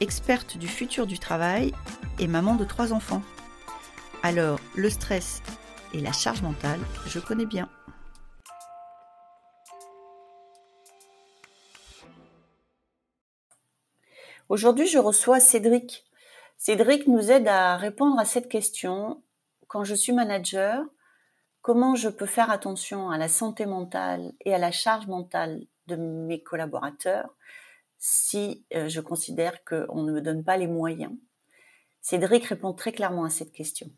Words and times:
experte 0.00 0.56
du 0.56 0.68
futur 0.68 1.06
du 1.06 1.18
travail 1.18 1.72
et 2.18 2.26
maman 2.26 2.54
de 2.54 2.64
trois 2.64 2.92
enfants. 2.92 3.22
Alors, 4.22 4.60
le 4.76 4.90
stress 4.90 5.42
et 5.94 6.00
la 6.00 6.12
charge 6.12 6.42
mentale, 6.42 6.80
je 7.06 7.18
connais 7.18 7.46
bien. 7.46 7.68
Aujourd'hui, 14.48 14.86
je 14.86 14.98
reçois 14.98 15.40
Cédric. 15.40 16.04
Cédric 16.56 17.06
nous 17.06 17.30
aide 17.30 17.48
à 17.48 17.76
répondre 17.76 18.18
à 18.18 18.24
cette 18.24 18.48
question. 18.48 19.22
Quand 19.66 19.84
je 19.84 19.94
suis 19.94 20.12
manager, 20.12 20.84
comment 21.60 21.94
je 21.94 22.08
peux 22.08 22.26
faire 22.26 22.50
attention 22.50 23.10
à 23.10 23.18
la 23.18 23.28
santé 23.28 23.66
mentale 23.66 24.32
et 24.44 24.54
à 24.54 24.58
la 24.58 24.70
charge 24.70 25.06
mentale 25.06 25.66
de 25.86 25.96
mes 25.96 26.42
collaborateurs 26.42 27.34
si 27.98 28.64
euh, 28.74 28.88
je 28.88 29.00
considère 29.00 29.64
qu'on 29.64 30.02
ne 30.02 30.12
me 30.12 30.20
donne 30.20 30.44
pas 30.44 30.56
les 30.56 30.66
moyens 30.66 31.12
Cédric 32.00 32.44
répond 32.46 32.72
très 32.72 32.92
clairement 32.92 33.24
à 33.24 33.30
cette 33.30 33.52
question. 33.52 33.90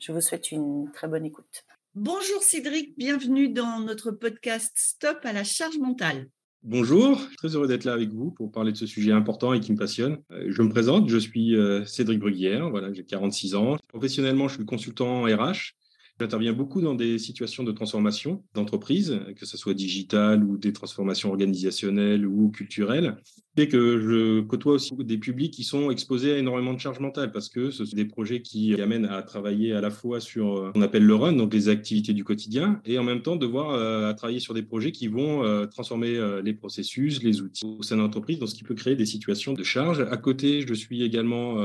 Je 0.00 0.12
vous 0.12 0.20
souhaite 0.20 0.52
une 0.52 0.90
très 0.92 1.08
bonne 1.08 1.24
écoute. 1.24 1.64
Bonjour 1.94 2.42
Cédric, 2.42 2.96
bienvenue 2.98 3.48
dans 3.48 3.80
notre 3.80 4.10
podcast 4.10 4.72
Stop 4.76 5.20
à 5.22 5.32
la 5.32 5.44
charge 5.44 5.78
mentale. 5.78 6.28
Bonjour, 6.62 7.20
très 7.36 7.54
heureux 7.54 7.68
d'être 7.68 7.84
là 7.84 7.92
avec 7.92 8.10
vous 8.10 8.32
pour 8.32 8.50
parler 8.50 8.72
de 8.72 8.76
ce 8.76 8.86
sujet 8.86 9.12
important 9.12 9.54
et 9.54 9.60
qui 9.60 9.72
me 9.72 9.78
passionne. 9.78 10.18
Euh, 10.32 10.46
je 10.48 10.60
me 10.60 10.68
présente, 10.68 11.08
je 11.08 11.16
suis 11.16 11.56
euh, 11.56 11.84
Cédric 11.84 12.18
Bruguière, 12.18 12.68
voilà, 12.68 12.92
j'ai 12.92 13.04
46 13.04 13.54
ans. 13.54 13.76
Professionnellement, 13.88 14.48
je 14.48 14.56
suis 14.56 14.66
consultant 14.66 15.22
RH 15.22 15.74
J'interviens 16.20 16.52
beaucoup 16.52 16.80
dans 16.80 16.96
des 16.96 17.18
situations 17.18 17.62
de 17.62 17.70
transformation 17.70 18.42
d'entreprise, 18.54 19.20
que 19.36 19.46
ce 19.46 19.56
soit 19.56 19.74
digital 19.74 20.42
ou 20.42 20.58
des 20.58 20.72
transformations 20.72 21.28
organisationnelles 21.28 22.26
ou 22.26 22.50
culturelles. 22.50 23.16
Et 23.56 23.68
que 23.68 23.98
je 23.98 24.40
côtoie 24.40 24.74
aussi 24.74 24.94
des 24.96 25.18
publics 25.18 25.52
qui 25.52 25.64
sont 25.64 25.90
exposés 25.90 26.32
à 26.32 26.38
énormément 26.38 26.74
de 26.74 26.78
charges 26.78 27.00
mentales 27.00 27.32
parce 27.32 27.48
que 27.48 27.70
ce 27.70 27.84
sont 27.84 27.96
des 27.96 28.04
projets 28.04 28.40
qui 28.40 28.80
amènent 28.80 29.06
à 29.06 29.22
travailler 29.22 29.72
à 29.72 29.80
la 29.80 29.90
fois 29.90 30.20
sur 30.20 30.56
euh, 30.56 30.68
ce 30.68 30.72
qu'on 30.74 30.82
appelle 30.82 31.04
le 31.04 31.14
run, 31.14 31.32
donc 31.32 31.52
les 31.54 31.68
activités 31.68 32.12
du 32.12 32.22
quotidien, 32.22 32.80
et 32.84 32.98
en 32.98 33.04
même 33.04 33.22
temps 33.22 33.34
devoir 33.34 33.70
euh, 33.70 34.12
travailler 34.12 34.38
sur 34.38 34.54
des 34.54 34.62
projets 34.62 34.92
qui 34.92 35.08
vont 35.08 35.44
euh, 35.44 35.66
transformer 35.66 36.18
les 36.42 36.52
processus, 36.52 37.22
les 37.22 37.40
outils 37.40 37.64
au 37.64 37.82
sein 37.82 37.96
de 37.96 38.02
l'entreprise, 38.02 38.38
donc 38.38 38.48
ce 38.48 38.54
qui 38.54 38.64
peut 38.64 38.74
créer 38.74 38.96
des 38.96 39.06
situations 39.06 39.52
de 39.52 39.62
charge. 39.62 40.00
À 40.00 40.16
côté, 40.16 40.64
je 40.66 40.74
suis 40.74 41.02
également 41.02 41.56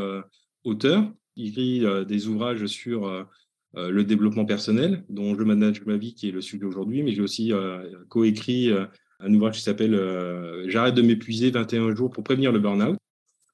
auteur. 0.64 1.12
J'écris 1.36 1.84
des 2.08 2.28
ouvrages 2.28 2.66
sur 2.68 3.26
le 3.76 4.04
développement 4.04 4.46
personnel, 4.46 5.04
dont 5.10 5.36
je 5.36 5.44
manage 5.44 5.84
ma 5.86 5.98
vie, 5.98 6.14
qui 6.14 6.30
est 6.30 6.32
le 6.32 6.42
sujet 6.42 6.66
aujourd'hui, 6.66 7.04
mais 7.04 7.14
j'ai 7.14 7.22
aussi 7.22 7.52
euh, 7.52 7.84
coécrit 8.10 8.72
euh, 8.72 8.86
un 9.20 9.34
ouvrage 9.34 9.56
qui 9.56 9.62
s'appelle 9.62 10.00
J'arrête 10.68 10.96
de 10.96 11.02
m'épuiser 11.02 11.50
21 11.50 11.96
jours 11.96 12.12
pour 12.12 12.24
prévenir 12.24 12.52
le 12.52 12.60
burn-out. 12.60 12.98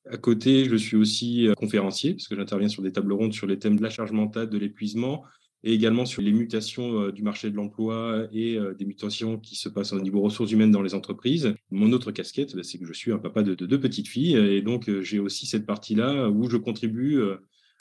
À 0.09 0.17
côté, 0.17 0.65
je 0.65 0.75
suis 0.75 0.97
aussi 0.97 1.47
conférencier, 1.57 2.13
parce 2.13 2.27
que 2.27 2.35
j'interviens 2.35 2.69
sur 2.69 2.81
des 2.81 2.91
tables 2.91 3.13
rondes 3.13 3.33
sur 3.33 3.45
les 3.45 3.59
thèmes 3.59 3.77
de 3.77 3.83
la 3.83 3.91
charge 3.91 4.11
mentale, 4.11 4.49
de 4.49 4.57
l'épuisement, 4.57 5.23
et 5.63 5.73
également 5.73 6.05
sur 6.05 6.23
les 6.23 6.31
mutations 6.31 7.09
du 7.09 7.21
marché 7.21 7.51
de 7.51 7.55
l'emploi 7.55 8.25
et 8.33 8.57
des 8.79 8.85
mutations 8.85 9.37
qui 9.37 9.55
se 9.55 9.69
passent 9.69 9.93
au 9.93 9.99
niveau 9.99 10.21
ressources 10.21 10.51
humaines 10.51 10.71
dans 10.71 10.81
les 10.81 10.95
entreprises. 10.95 11.53
Mon 11.69 11.91
autre 11.91 12.11
casquette, 12.11 12.55
bah, 12.55 12.63
c'est 12.63 12.79
que 12.79 12.85
je 12.85 12.93
suis 12.93 13.11
un 13.11 13.19
papa 13.19 13.43
de 13.43 13.53
deux 13.53 13.79
petites 13.79 14.07
filles, 14.07 14.37
et 14.37 14.63
donc 14.63 14.89
j'ai 15.01 15.19
aussi 15.19 15.45
cette 15.45 15.67
partie-là 15.67 16.29
où 16.29 16.49
je 16.49 16.57
contribue 16.57 17.21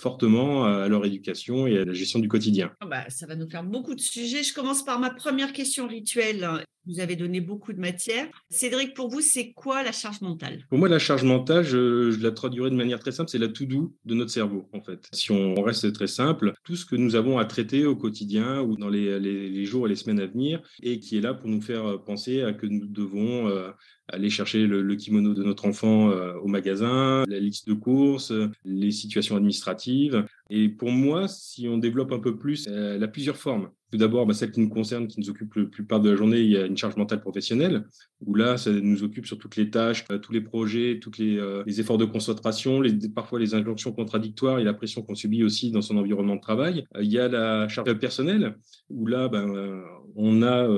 fortement 0.01 0.65
à 0.65 0.89
leur 0.89 1.05
éducation 1.05 1.67
et 1.67 1.79
à 1.79 1.85
la 1.85 1.93
gestion 1.93 2.19
du 2.19 2.29
quotidien. 2.29 2.73
Ah 2.81 2.87
bah, 2.87 3.05
ça 3.09 3.27
va 3.27 3.37
nous 3.37 3.49
faire 3.49 3.65
beaucoup 3.65 3.95
de 3.95 4.01
sujets. 4.01 4.43
Je 4.43 4.55
commence 4.55 4.85
par 4.85 4.99
ma 4.99 5.11
première 5.11 5.53
question 5.53 5.87
rituelle. 5.87 6.49
Vous 6.87 7.01
avez 7.01 7.17
donné 7.17 7.43
beaucoup 7.43 7.75
de 7.75 7.81
matière. 7.81 8.27
Cédric, 8.49 8.95
pour 8.95 9.11
vous, 9.11 9.21
c'est 9.21 9.53
quoi 9.53 9.83
la 9.83 9.93
charge 9.93 10.23
mentale? 10.23 10.65
Pour 10.71 10.79
moi, 10.79 10.89
la 10.89 10.99
charge 10.99 11.23
mentale, 11.23 11.63
je, 11.63 12.19
la 12.23 12.31
traduirais 12.31 12.71
de 12.71 12.77
manière 12.77 12.99
très 12.99 13.13
simple, 13.13 13.29
c'est 13.29 13.39
la 13.39 13.49
to-do 13.49 13.95
de 14.07 14.15
notre 14.15 14.31
cerveau, 14.31 14.71
en 14.73 14.81
fait. 14.81 15.07
Si 15.13 15.31
on 15.31 15.61
reste 15.61 15.93
très 15.93 16.07
simple, 16.07 16.55
tout 16.65 16.77
ce 16.77 16.87
que 16.87 16.97
nous 16.97 17.15
avons 17.15 17.39
à 17.39 17.45
traiter 17.45 17.85
au 17.85 17.95
quotidien 17.95 18.63
ou 18.63 18.77
dans 18.77 18.89
les, 18.89 19.21
les, 19.21 19.65
jours 19.67 19.87
et 19.87 19.91
les 19.91 19.97
semaines 19.97 20.21
à 20.21 20.27
venir, 20.27 20.63
et 20.83 20.99
qui 20.99 21.19
est 21.19 21.21
là 21.21 21.35
pour 21.35 21.51
nous 21.51 21.61
faire 21.61 22.03
penser 22.05 22.43
à 22.43 22.55
que 22.55 22.67
nous 22.67 22.87
devons 22.87 23.49
euh, 23.49 23.71
aller 24.09 24.31
chercher 24.31 24.67
le, 24.67 24.97
kimono 24.97 25.35
de 25.35 25.43
notre 25.43 25.67
enfant 25.67 26.11
euh, 26.11 26.35
au 26.43 26.49
magasin, 26.49 27.25
la 27.29 27.39
liste 27.39 27.69
de 27.69 27.75
courses, 27.75 28.33
les 28.65 28.91
situations 28.91 29.37
administratives. 29.37 30.25
Et 30.51 30.69
pour 30.69 30.91
moi, 30.91 31.29
si 31.29 31.69
on 31.69 31.79
développe 31.79 32.13
un 32.13 32.19
peu 32.19 32.37
plus, 32.37 32.67
elle 32.67 33.03
a 33.03 33.09
plusieurs 33.09 33.37
formes. 33.37 33.71
Tout 33.91 33.99
d'abord, 33.99 34.27
bah, 34.27 34.35
celle 34.35 34.51
qui 34.51 34.61
nous 34.61 34.69
concerne, 34.69 35.09
qui 35.09 35.19
nous 35.21 35.31
occupe 35.31 35.55
la 35.55 35.65
plupart 35.65 36.01
de 36.01 36.11
la 36.11 36.17
journée, 36.17 36.41
il 36.41 36.51
y 36.51 36.57
a 36.57 36.67
une 36.67 36.77
charge 36.77 36.97
mentale 36.97 37.21
professionnelle, 37.21 37.85
où 38.27 38.35
là, 38.35 38.57
ça 38.57 38.71
nous 38.71 39.05
occupe 39.05 39.27
sur 39.27 39.39
toutes 39.39 39.57
les 39.57 39.71
tâches, 39.71 40.05
euh, 40.11 40.19
tous 40.19 40.33
les 40.33 40.41
projets, 40.41 40.99
tous 41.01 41.13
les, 41.19 41.39
euh, 41.39 41.63
efforts 41.67 41.99
de 41.99 42.05
concentration, 42.05 42.83
parfois 43.15 43.39
les 43.39 43.55
injonctions 43.55 43.93
contradictoires 43.93 44.59
et 44.59 44.65
la 44.65 44.75
pression 44.75 45.03
qu'on 45.03 45.15
subit 45.15 45.45
aussi 45.45 45.71
dans 45.71 45.83
son 45.83 45.97
environnement 45.97 46.37
de 46.37 46.41
travail. 46.41 46.85
Euh, 46.97 47.03
il 47.03 47.13
y 47.13 47.19
a 47.19 47.29
la 47.29 47.69
charge 47.69 47.95
personnelle, 47.99 48.57
où 48.91 49.07
là, 49.07 49.29
ben, 49.29 49.83
on 50.17 50.43
a 50.43 50.69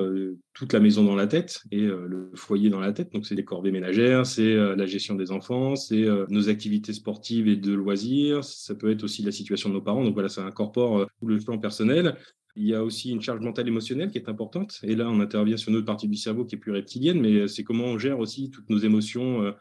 toute 0.53 0.73
la 0.73 0.81
maison 0.81 1.05
dans 1.05 1.15
la 1.15 1.27
tête 1.27 1.63
et 1.71 1.81
le 1.81 2.31
foyer 2.35 2.69
dans 2.69 2.81
la 2.81 2.93
tête. 2.93 3.13
Donc, 3.13 3.25
c'est 3.25 3.35
les 3.35 3.45
corvées 3.45 3.71
ménagères, 3.71 4.27
c'est 4.27 4.55
la 4.55 4.87
gestion 4.87 5.15
des 5.15 5.31
enfants, 5.31 5.77
c'est 5.77 6.07
nos 6.29 6.49
activités 6.49 6.93
sportives 6.93 7.49
et 7.49 7.57
de 7.57 7.73
loisirs. 7.73 8.45
Ça 8.45 8.75
peut 8.75 8.91
être 8.91 9.05
aussi 9.05 9.23
la 9.23 9.33
situation 9.33 9.69
de 9.69 9.75
nos 9.75 9.81
parents. 9.81 10.05
Donc, 10.05 10.15
voilà, 10.15 10.29
ça 10.29 10.45
incorpore 10.45 11.07
tout 11.21 11.27
le 11.27 11.39
plan 11.39 11.59
personnel. 11.59 12.17
Il 12.57 12.67
y 12.67 12.75
a 12.75 12.83
aussi 12.83 13.11
une 13.11 13.21
charge 13.21 13.41
mentale 13.41 13.69
émotionnelle 13.69 14.11
qui 14.11 14.19
est 14.19 14.29
importante. 14.29 14.81
Et 14.83 14.97
là, 14.97 15.09
on 15.09 15.21
intervient 15.21 15.57
sur 15.57 15.71
une 15.71 15.77
autre 15.77 15.87
partie 15.87 16.09
du 16.09 16.17
cerveau 16.17 16.45
qui 16.45 16.57
est 16.57 16.59
plus 16.59 16.73
reptilienne, 16.73 17.21
mais 17.21 17.49
c'est 17.49 17.65
comment 17.65 17.85
on 17.85 17.99
gère 17.99 18.19
aussi 18.19 18.51
toutes 18.51 18.69
nos 18.71 18.79
émotions, 18.79 19.43
euh, 19.43 19.53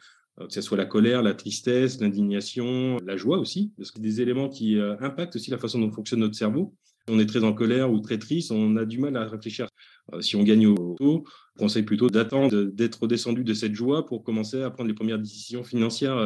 que 0.47 0.53
ce 0.53 0.61
soit 0.61 0.77
la 0.77 0.85
colère, 0.85 1.21
la 1.21 1.33
tristesse, 1.33 1.99
l'indignation, 1.99 2.97
la 3.05 3.17
joie 3.17 3.37
aussi, 3.37 3.73
parce 3.77 3.91
que 3.91 3.99
des 3.99 4.21
éléments 4.21 4.49
qui 4.49 4.77
euh, 4.77 4.95
impactent 5.01 5.35
aussi 5.35 5.51
la 5.51 5.57
façon 5.57 5.79
dont 5.79 5.91
fonctionne 5.91 6.21
notre 6.21 6.35
cerveau. 6.35 6.73
On 7.07 7.19
est 7.19 7.25
très 7.25 7.43
en 7.43 7.53
colère 7.53 7.91
ou 7.91 7.99
très 7.99 8.19
triste, 8.19 8.51
on 8.51 8.75
a 8.75 8.85
du 8.85 8.99
mal 8.99 9.17
à 9.17 9.27
réfléchir. 9.27 9.67
Euh, 10.13 10.21
si 10.21 10.35
on 10.35 10.43
gagne 10.43 10.67
au 10.67 10.95
taux, 10.97 11.23
on 11.57 11.59
conseille 11.59 11.83
plutôt 11.83 12.09
d'attendre 12.09 12.63
d'être 12.63 13.07
descendu 13.07 13.43
de 13.43 13.53
cette 13.53 13.73
joie 13.73 14.05
pour 14.05 14.23
commencer 14.23 14.61
à 14.61 14.69
prendre 14.69 14.87
les 14.87 14.95
premières 14.95 15.19
décisions 15.19 15.63
financières 15.63 16.17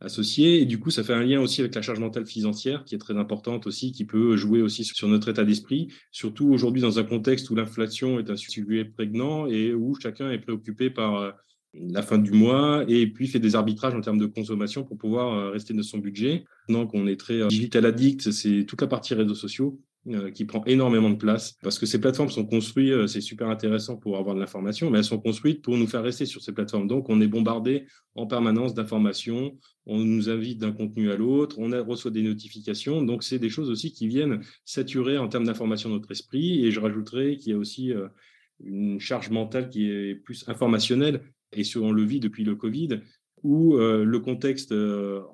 associés. 0.00 0.60
Et 0.60 0.66
du 0.66 0.78
coup, 0.78 0.90
ça 0.90 1.02
fait 1.02 1.14
un 1.14 1.22
lien 1.22 1.40
aussi 1.40 1.60
avec 1.60 1.74
la 1.74 1.82
charge 1.82 1.98
mentale 1.98 2.26
financière 2.26 2.84
qui 2.84 2.94
est 2.94 2.98
très 2.98 3.16
importante 3.16 3.66
aussi, 3.66 3.92
qui 3.92 4.04
peut 4.04 4.36
jouer 4.36 4.62
aussi 4.62 4.84
sur 4.84 5.08
notre 5.08 5.28
état 5.28 5.44
d'esprit, 5.44 5.88
surtout 6.10 6.48
aujourd'hui 6.48 6.82
dans 6.82 6.98
un 6.98 7.04
contexte 7.04 7.50
où 7.50 7.54
l'inflation 7.54 8.18
est 8.18 8.30
un 8.30 8.36
sujet 8.36 8.84
prégnant 8.84 9.46
et 9.46 9.74
où 9.74 9.94
chacun 10.00 10.30
est 10.30 10.38
préoccupé 10.38 10.90
par 10.90 11.16
euh, 11.16 11.30
la 11.74 12.02
fin 12.02 12.18
du 12.18 12.32
mois 12.32 12.84
et 12.88 13.06
puis 13.06 13.28
fait 13.28 13.38
des 13.38 13.54
arbitrages 13.54 13.94
en 13.94 14.00
termes 14.00 14.18
de 14.18 14.26
consommation 14.26 14.84
pour 14.84 14.98
pouvoir 14.98 15.34
euh, 15.34 15.50
rester 15.50 15.74
dans 15.74 15.82
son 15.82 15.98
budget. 15.98 16.44
Donc, 16.68 16.94
on 16.94 17.06
est 17.06 17.18
très 17.18 17.42
euh, 17.42 17.48
digital 17.48 17.86
addict, 17.86 18.30
c'est 18.30 18.64
toute 18.64 18.80
la 18.80 18.88
partie 18.88 19.14
réseaux 19.14 19.34
sociaux 19.34 19.80
euh, 20.08 20.30
qui 20.30 20.44
prend 20.44 20.62
énormément 20.66 21.10
de 21.10 21.16
place 21.16 21.56
parce 21.64 21.80
que 21.80 21.86
ces 21.86 22.00
plateformes 22.00 22.28
sont 22.28 22.46
construites, 22.46 22.92
euh, 22.92 23.06
c'est 23.08 23.20
super 23.20 23.48
intéressant 23.48 23.96
pour 23.96 24.18
avoir 24.18 24.36
de 24.36 24.40
l'information, 24.40 24.88
mais 24.88 24.98
elles 24.98 25.04
sont 25.04 25.18
construites 25.18 25.62
pour 25.62 25.76
nous 25.76 25.88
faire 25.88 26.04
rester 26.04 26.26
sur 26.26 26.42
ces 26.42 26.52
plateformes. 26.52 26.86
Donc, 26.86 27.08
on 27.08 27.20
est 27.20 27.26
bombardé 27.26 27.86
en 28.14 28.24
permanence 28.24 28.72
d'informations, 28.72 29.58
on 29.84 29.98
nous 29.98 30.30
invite 30.30 30.58
d'un 30.58 30.70
contenu 30.70 31.10
à 31.10 31.16
l'autre, 31.16 31.58
on 31.58 31.70
reçoit 31.84 32.12
des 32.12 32.22
notifications. 32.22 33.02
Donc, 33.02 33.24
c'est 33.24 33.40
des 33.40 33.50
choses 33.50 33.68
aussi 33.68 33.92
qui 33.92 34.06
viennent 34.06 34.42
saturer 34.64 35.18
en 35.18 35.26
termes 35.26 35.46
d'information 35.46 35.90
notre 35.90 36.12
esprit. 36.12 36.64
Et 36.64 36.70
je 36.70 36.78
rajouterais 36.78 37.36
qu'il 37.36 37.50
y 37.50 37.54
a 37.56 37.58
aussi 37.58 37.92
euh, 37.92 38.06
une 38.62 39.00
charge 39.00 39.30
mentale 39.30 39.68
qui 39.70 39.90
est 39.90 40.14
plus 40.14 40.48
informationnelle 40.48 41.20
et 41.50 41.64
sur 41.64 41.82
on 41.82 41.90
le 41.90 42.04
vit 42.04 42.20
depuis 42.20 42.44
le 42.44 42.54
Covid, 42.54 43.00
où 43.42 43.76
le 43.76 44.18
contexte 44.18 44.74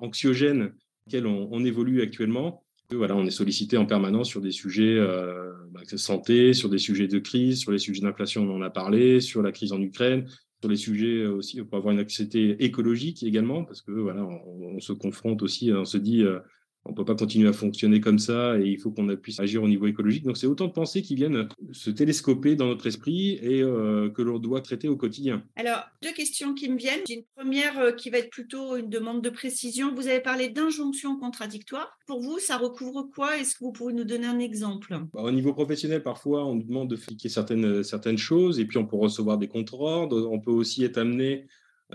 anxiogène 0.01 0.73
auquel 1.07 1.25
on 1.25 1.65
évolue 1.65 2.01
actuellement 2.01 2.62
on 2.95 3.25
est 3.25 3.31
sollicité 3.31 3.77
en 3.77 3.85
permanence 3.85 4.29
sur 4.29 4.41
des 4.41 4.51
sujets 4.51 4.97
euh, 4.97 5.51
bah, 5.71 5.81
de 5.89 5.97
santé, 5.97 6.53
sur 6.53 6.69
des 6.69 6.77
sujets 6.77 7.07
de 7.07 7.19
crise, 7.19 7.59
sur 7.59 7.71
les 7.71 7.77
sujets 7.77 8.01
d'inflation, 8.01 8.43
on 8.43 8.57
en 8.57 8.61
a 8.61 8.69
parlé, 8.69 9.21
sur 9.21 9.41
la 9.41 9.51
crise 9.51 9.73
en 9.73 9.81
Ukraine, 9.81 10.27
sur 10.61 10.69
les 10.69 10.77
sujets 10.77 11.25
aussi 11.25 11.61
pour 11.61 11.77
avoir 11.77 11.93
une 11.93 11.99
anxiété 11.99 12.63
écologique 12.63 13.23
également, 13.23 13.63
parce 13.63 13.81
que 13.81 13.91
voilà, 13.91 14.23
on, 14.23 14.79
se 14.79 14.93
confronte 14.93 15.41
aussi, 15.41 15.71
on 15.73 15.85
se 15.85 15.97
dit, 15.97 16.23
euh, 16.23 16.39
on 16.85 16.91
ne 16.91 16.95
peut 16.95 17.05
pas 17.05 17.15
continuer 17.15 17.47
à 17.47 17.53
fonctionner 17.53 18.01
comme 18.01 18.19
ça 18.19 18.59
et 18.59 18.65
il 18.65 18.77
faut 18.77 18.91
qu'on 18.91 19.07
puisse 19.15 19.39
agir 19.39 19.63
au 19.63 19.67
niveau 19.67 19.87
écologique. 19.87 20.23
Donc, 20.23 20.37
c'est 20.37 20.47
autant 20.47 20.67
de 20.67 20.73
pensées 20.73 21.01
qui 21.01 21.15
viennent 21.15 21.47
se 21.71 21.89
télescoper 21.89 22.55
dans 22.55 22.67
notre 22.67 22.87
esprit 22.87 23.39
et 23.41 23.61
euh, 23.61 24.09
que 24.09 24.21
l'on 24.21 24.37
doit 24.37 24.61
traiter 24.61 24.89
au 24.89 24.97
quotidien. 24.97 25.43
Alors, 25.55 25.85
deux 26.01 26.11
questions 26.11 26.53
qui 26.53 26.69
me 26.69 26.77
viennent. 26.77 27.01
J'ai 27.07 27.15
une 27.15 27.23
première 27.35 27.79
euh, 27.79 27.91
qui 27.93 28.09
va 28.09 28.17
être 28.17 28.29
plutôt 28.29 28.75
une 28.75 28.89
demande 28.89 29.21
de 29.21 29.29
précision. 29.29 29.95
Vous 29.95 30.07
avez 30.07 30.19
parlé 30.19 30.49
d'injonction 30.49 31.17
contradictoire. 31.17 31.97
Pour 32.05 32.19
vous, 32.19 32.39
ça 32.39 32.57
recouvre 32.57 33.09
quoi? 33.15 33.37
Est-ce 33.37 33.55
que 33.55 33.63
vous 33.63 33.71
pouvez 33.71 33.93
nous 33.93 34.03
donner 34.03 34.27
un 34.27 34.39
exemple? 34.39 34.93
Bah, 35.13 35.21
Au 35.21 35.31
niveau 35.31 35.53
professionnel, 35.53 36.03
parfois, 36.03 36.45
on 36.45 36.55
nous 36.55 36.63
demande 36.63 36.89
de 36.89 36.97
fliquer 36.97 37.29
certaines, 37.29 37.83
certaines 37.83 38.17
choses 38.17 38.59
et 38.59 38.65
puis 38.65 38.77
on 38.77 38.85
peut 38.85 38.97
recevoir 38.97 39.37
des 39.37 39.47
contre-ordres. 39.47 40.29
On 40.29 40.39
peut 40.39 40.51
aussi 40.51 40.83
être 40.83 40.97
amené 40.97 41.47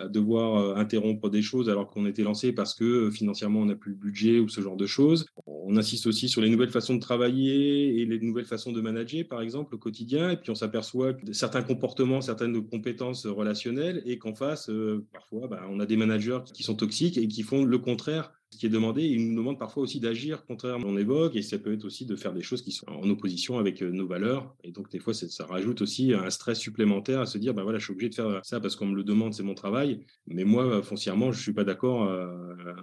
devoir 0.06 0.56
euh, 0.56 0.74
interrompre 0.76 1.28
des 1.30 1.42
choses 1.42 1.68
alors 1.68 1.88
qu'on 1.88 2.06
était 2.06 2.22
lancé 2.22 2.52
parce 2.52 2.74
que 2.74 2.84
euh, 2.84 3.10
financièrement 3.10 3.60
on 3.60 3.66
n'a 3.66 3.74
plus 3.74 3.92
le 3.92 3.96
budget 3.96 4.38
ou 4.38 4.48
ce 4.48 4.60
genre 4.60 4.76
de 4.76 4.86
choses. 4.86 5.26
On 5.46 5.76
insiste 5.76 6.06
aussi 6.06 6.28
sur 6.28 6.40
les 6.40 6.50
nouvelles 6.50 6.70
façons 6.70 6.94
de 6.94 7.00
travailler 7.00 8.00
et 8.00 8.06
les 8.06 8.20
nouvelles 8.20 8.44
façons 8.44 8.72
de 8.72 8.80
manager, 8.80 9.26
par 9.28 9.42
exemple, 9.42 9.74
au 9.74 9.78
quotidien. 9.78 10.30
Et 10.30 10.36
puis 10.36 10.50
on 10.50 10.54
s'aperçoit 10.54 11.14
que 11.14 11.32
certains 11.32 11.62
comportements, 11.62 12.20
certaines 12.20 12.62
compétences 12.66 13.26
relationnelles 13.26 14.02
et 14.06 14.18
qu'en 14.18 14.34
face, 14.34 14.70
euh, 14.70 15.04
parfois, 15.12 15.48
bah, 15.48 15.66
on 15.68 15.80
a 15.80 15.86
des 15.86 15.96
managers 15.96 16.40
qui 16.54 16.62
sont 16.62 16.74
toxiques 16.74 17.18
et 17.18 17.28
qui 17.28 17.42
font 17.42 17.64
le 17.64 17.78
contraire 17.78 18.32
qui 18.50 18.66
est 18.66 18.70
demandé. 18.70 19.04
Il 19.04 19.28
nous 19.28 19.36
demande 19.36 19.58
parfois 19.58 19.82
aussi 19.82 20.00
d'agir 20.00 20.44
contrairement 20.46 20.88
on 20.88 20.96
évoque, 20.96 21.36
et 21.36 21.42
ça 21.42 21.58
peut 21.58 21.72
être 21.72 21.84
aussi 21.84 22.06
de 22.06 22.16
faire 22.16 22.32
des 22.32 22.42
choses 22.42 22.62
qui 22.62 22.72
sont 22.72 22.86
en 22.88 23.08
opposition 23.08 23.58
avec 23.58 23.82
euh, 23.82 23.90
nos 23.90 24.06
valeurs. 24.06 24.54
Et 24.64 24.72
donc, 24.72 24.90
des 24.90 24.98
fois, 24.98 25.14
ça 25.14 25.46
rajoute 25.46 25.82
aussi 25.82 26.12
un 26.12 26.30
stress 26.30 26.58
supplémentaire 26.58 27.20
à 27.20 27.26
se 27.26 27.38
dire, 27.38 27.54
ben 27.54 27.62
voilà, 27.62 27.78
je 27.78 27.84
suis 27.84 27.92
obligé 27.92 28.08
de 28.10 28.14
faire 28.14 28.40
ça 28.44 28.60
parce 28.60 28.76
qu'on 28.76 28.86
me 28.86 28.96
le 28.96 29.04
demande, 29.04 29.34
c'est 29.34 29.42
mon 29.42 29.54
travail. 29.54 30.00
Mais 30.26 30.44
moi, 30.44 30.82
foncièrement, 30.82 31.32
je 31.32 31.40
suis 31.40 31.52
pas 31.52 31.64
d'accord. 31.64 32.04
Euh, 32.04 32.26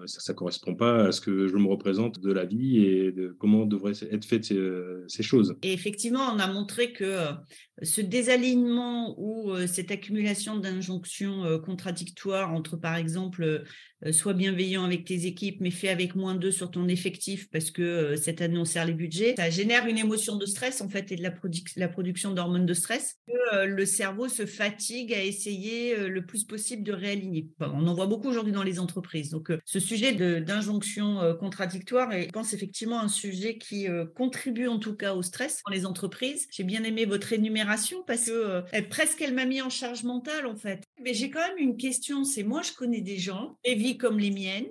ça, 0.05 0.33
ne 0.33 0.37
correspond 0.37 0.75
pas 0.75 1.05
à 1.05 1.11
ce 1.11 1.21
que 1.21 1.47
je 1.47 1.55
me 1.57 1.67
représente 1.67 2.19
de 2.19 2.31
la 2.31 2.45
vie 2.45 2.77
et 2.77 3.11
de 3.11 3.35
comment 3.37 3.65
devraient 3.65 3.93
être 4.11 4.25
faites 4.25 4.45
ces, 4.45 4.57
euh, 4.57 5.03
ces 5.07 5.23
choses. 5.23 5.55
Et 5.63 5.73
effectivement, 5.73 6.31
on 6.33 6.39
a 6.39 6.51
montré 6.51 6.93
que 6.93 7.19
ce 7.81 8.01
désalignement 8.01 9.15
ou 9.19 9.53
cette 9.67 9.91
accumulation 9.91 10.57
d'injonctions 10.57 11.59
contradictoires 11.65 12.53
entre, 12.53 12.77
par 12.77 12.95
exemple, 12.95 13.63
sois 14.11 14.33
bienveillant 14.33 14.83
avec 14.83 15.05
tes 15.05 15.25
équipes, 15.25 15.59
mais 15.61 15.71
fais 15.71 15.89
avec 15.89 16.15
moins 16.15 16.35
d'eux 16.35 16.51
sur 16.51 16.71
ton 16.71 16.87
effectif 16.87 17.49
parce 17.49 17.71
que 17.71 18.15
cette 18.15 18.41
année 18.41 18.57
on 18.57 18.65
serre 18.65 18.85
les 18.85 18.93
budgets, 18.93 19.35
ça 19.35 19.49
génère 19.49 19.87
une 19.87 19.97
émotion 19.97 20.35
de 20.37 20.45
stress 20.45 20.81
en 20.81 20.89
fait 20.89 21.11
et 21.11 21.15
de 21.15 21.23
la, 21.23 21.33
la 21.75 21.87
production 21.87 22.33
d'hormones 22.33 22.65
de 22.65 22.73
stress. 22.73 23.15
Que, 23.27 23.65
le 23.65 23.85
cerveau 23.85 24.27
se 24.27 24.45
fatigue 24.45 25.13
à 25.13 25.23
essayer 25.23 25.95
le 26.07 26.25
plus 26.25 26.43
possible 26.43 26.83
de 26.83 26.93
réaligner. 26.93 27.49
on 27.59 27.87
en 27.87 27.93
voit 27.93 28.07
beaucoup 28.07 28.29
aujourd'hui 28.29 28.53
dans 28.53 28.63
les 28.63 28.79
entreprises. 28.79 29.29
Donc 29.29 29.51
ce 29.65 29.79
sujet 29.79 30.13
d'injonction 30.41 31.35
contradictoire 31.39 32.13
est, 32.13 32.27
je 32.27 32.31
pense, 32.31 32.53
effectivement 32.53 32.99
un 32.99 33.07
sujet 33.07 33.57
qui 33.57 33.87
contribue 34.15 34.67
en 34.67 34.79
tout 34.79 34.95
cas 34.95 35.13
au 35.13 35.21
stress 35.21 35.61
dans 35.65 35.73
les 35.73 35.85
entreprises. 35.85 36.47
J'ai 36.51 36.63
bien 36.63 36.83
aimé 36.83 37.05
votre 37.05 37.33
énumération 37.33 37.64
parce 38.05 38.25
que 38.25 38.63
elle, 38.71 38.89
presque 38.89 39.21
elle 39.21 39.33
m'a 39.33 39.45
mis 39.45 39.61
en 39.61 39.69
charge 39.69 40.03
mentale 40.03 40.45
en 40.45 40.55
fait. 40.55 40.83
Mais 41.01 41.13
j'ai 41.13 41.29
quand 41.29 41.45
même 41.47 41.57
une 41.57 41.77
question, 41.77 42.23
c'est 42.23 42.43
moi 42.43 42.61
je 42.61 42.73
connais 42.73 43.01
des 43.01 43.17
gens, 43.17 43.57
des 43.65 43.75
vies 43.75 43.97
comme 43.97 44.19
les 44.19 44.31
miennes, 44.31 44.69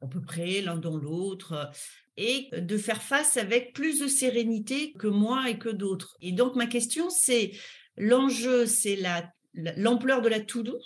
à 0.00 0.06
peu 0.06 0.20
près 0.20 0.60
l'un 0.60 0.76
dans 0.76 0.96
l'autre, 0.96 1.70
et 2.16 2.48
de 2.52 2.78
faire 2.78 3.02
face 3.02 3.36
avec 3.36 3.72
plus 3.72 4.00
de 4.00 4.06
sérénité 4.06 4.92
que 4.92 5.08
moi 5.08 5.48
et 5.50 5.58
que 5.58 5.68
d'autres. 5.68 6.16
Et 6.20 6.32
donc 6.32 6.54
ma 6.56 6.66
question, 6.66 7.10
c'est 7.10 7.52
l'enjeu, 7.96 8.66
c'est 8.66 8.96
la, 8.96 9.30
l'ampleur 9.54 10.22
de 10.22 10.28
la 10.28 10.40
to-do 10.40 10.78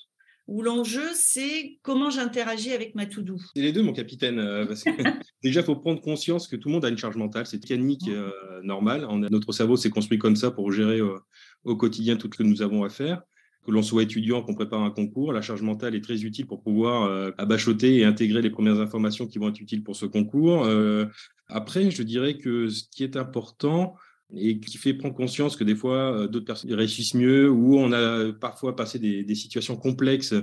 ou 0.47 0.63
l'enjeu, 0.63 1.07
c'est 1.13 1.79
comment 1.83 2.09
j'interagis 2.09 2.73
avec 2.73 2.95
ma 2.95 3.05
to-do? 3.05 3.37
C'est 3.55 3.61
les 3.61 3.73
deux, 3.73 3.83
mon 3.83 3.93
capitaine. 3.93 4.39
Euh, 4.39 4.65
déjà, 5.43 5.61
il 5.61 5.65
faut 5.65 5.77
prendre 5.77 6.01
conscience 6.01 6.49
que 6.49 6.57
tout 6.57 6.69
le 6.69 6.75
monde 6.75 6.85
a 6.85 6.89
une 6.89 6.99
charge 6.99 7.17
mentale. 7.17 7.47
C'est 7.47 7.63
mécanique 7.63 8.07
mmh. 8.07 8.13
euh, 8.13 8.63
normale. 8.63 9.07
notre 9.31 9.53
cerveau 9.53 9.77
s'est 9.77 9.91
construit 9.91 10.19
comme 10.19 10.37
ça 10.37 10.51
pour 10.51 10.73
gérer 10.73 10.99
euh, 10.99 11.19
au 11.65 11.77
quotidien 11.77 12.17
tout 12.17 12.29
ce 12.33 12.39
que 12.39 12.43
nous 12.43 12.63
avons 12.63 12.85
à 12.85 12.89
faire 12.89 13.23
que 13.69 13.73
l'on 13.75 13.83
soit 13.83 14.03
étudiant, 14.03 14.43
qu'on 14.43 14.55
prépare 14.55 14.83
un 14.83 14.91
concours, 14.91 15.31
la 15.31 15.43
charge 15.43 15.61
mentale 15.61 15.95
est 15.95 16.01
très 16.01 16.25
utile 16.25 16.47
pour 16.47 16.63
pouvoir 16.63 17.03
euh, 17.03 17.33
abachoter 17.37 17.97
et 17.97 18.05
intégrer 18.07 18.41
les 18.41 18.49
premières 18.49 18.81
informations 18.81 19.27
qui 19.27 19.39
vont 19.39 19.51
être 19.51 19.61
utiles 19.61 19.83
pour 19.83 19.95
ce 19.95 20.07
concours. 20.07 20.65
Euh, 20.65 21.05
après, 21.49 21.91
je 21.91 22.03
dirais 22.03 22.39
que 22.39 22.71
ce 22.71 22.85
qui 22.91 23.05
est 23.05 23.17
important 23.17 23.95
et 24.37 24.61
qui 24.61 24.77
fait 24.77 24.95
prendre 24.95 25.15
conscience 25.15 25.57
que 25.57 25.65
des 25.65 25.75
fois, 25.75 26.13
euh, 26.13 26.29
d'autres 26.29 26.47
personnes 26.47 26.73
réussissent 26.75 27.15
mieux 27.15 27.51
ou 27.51 27.79
on 27.79 27.93
a 27.93 28.33
parfois 28.33 28.77
passé 28.77 28.99
des, 28.99 29.35
situations 29.35 29.77
complexes 29.77 30.35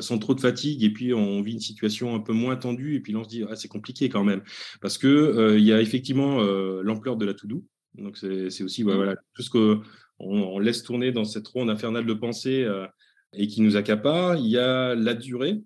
sans 0.00 0.18
trop 0.18 0.34
de 0.34 0.40
fatigue 0.40 0.82
et 0.84 0.90
puis 0.90 1.12
on 1.12 1.42
vit 1.42 1.52
une 1.52 1.60
situation 1.60 2.14
un 2.14 2.20
peu 2.20 2.32
moins 2.32 2.56
tendue 2.56 2.96
et 2.96 3.00
puis 3.00 3.12
là, 3.12 3.20
on 3.20 3.24
se 3.24 3.28
dit, 3.28 3.44
ah, 3.48 3.56
c'est 3.56 3.68
compliqué 3.68 4.08
quand 4.08 4.24
même. 4.24 4.42
Parce 4.80 4.98
qu'il 4.98 5.54
il 5.58 5.64
y 5.64 5.72
a 5.72 5.80
effectivement 5.80 6.42
l'ampleur 6.82 7.16
de 7.16 7.24
la 7.24 7.34
to-do. 7.34 7.64
Donc, 7.94 8.16
c'est 8.16 8.62
aussi 8.62 8.84
mmh. 8.84 8.92
voilà, 8.92 9.16
tout 9.34 9.42
ce 9.42 9.50
que 9.50 9.80
on, 10.22 10.58
laisse 10.58 10.82
tourner 10.82 11.12
dans 11.12 11.24
cette 11.24 11.48
ronde 11.48 11.70
infernale 11.70 12.06
de 12.06 12.14
pensée 12.14 12.62
euh, 12.64 12.86
et 13.32 13.48
qui 13.48 13.60
nous 13.60 13.76
accapare. 13.76 14.36
Il 14.36 14.46
y 14.46 14.58
a 14.58 14.94
la 14.94 15.14
durée, 15.14 15.62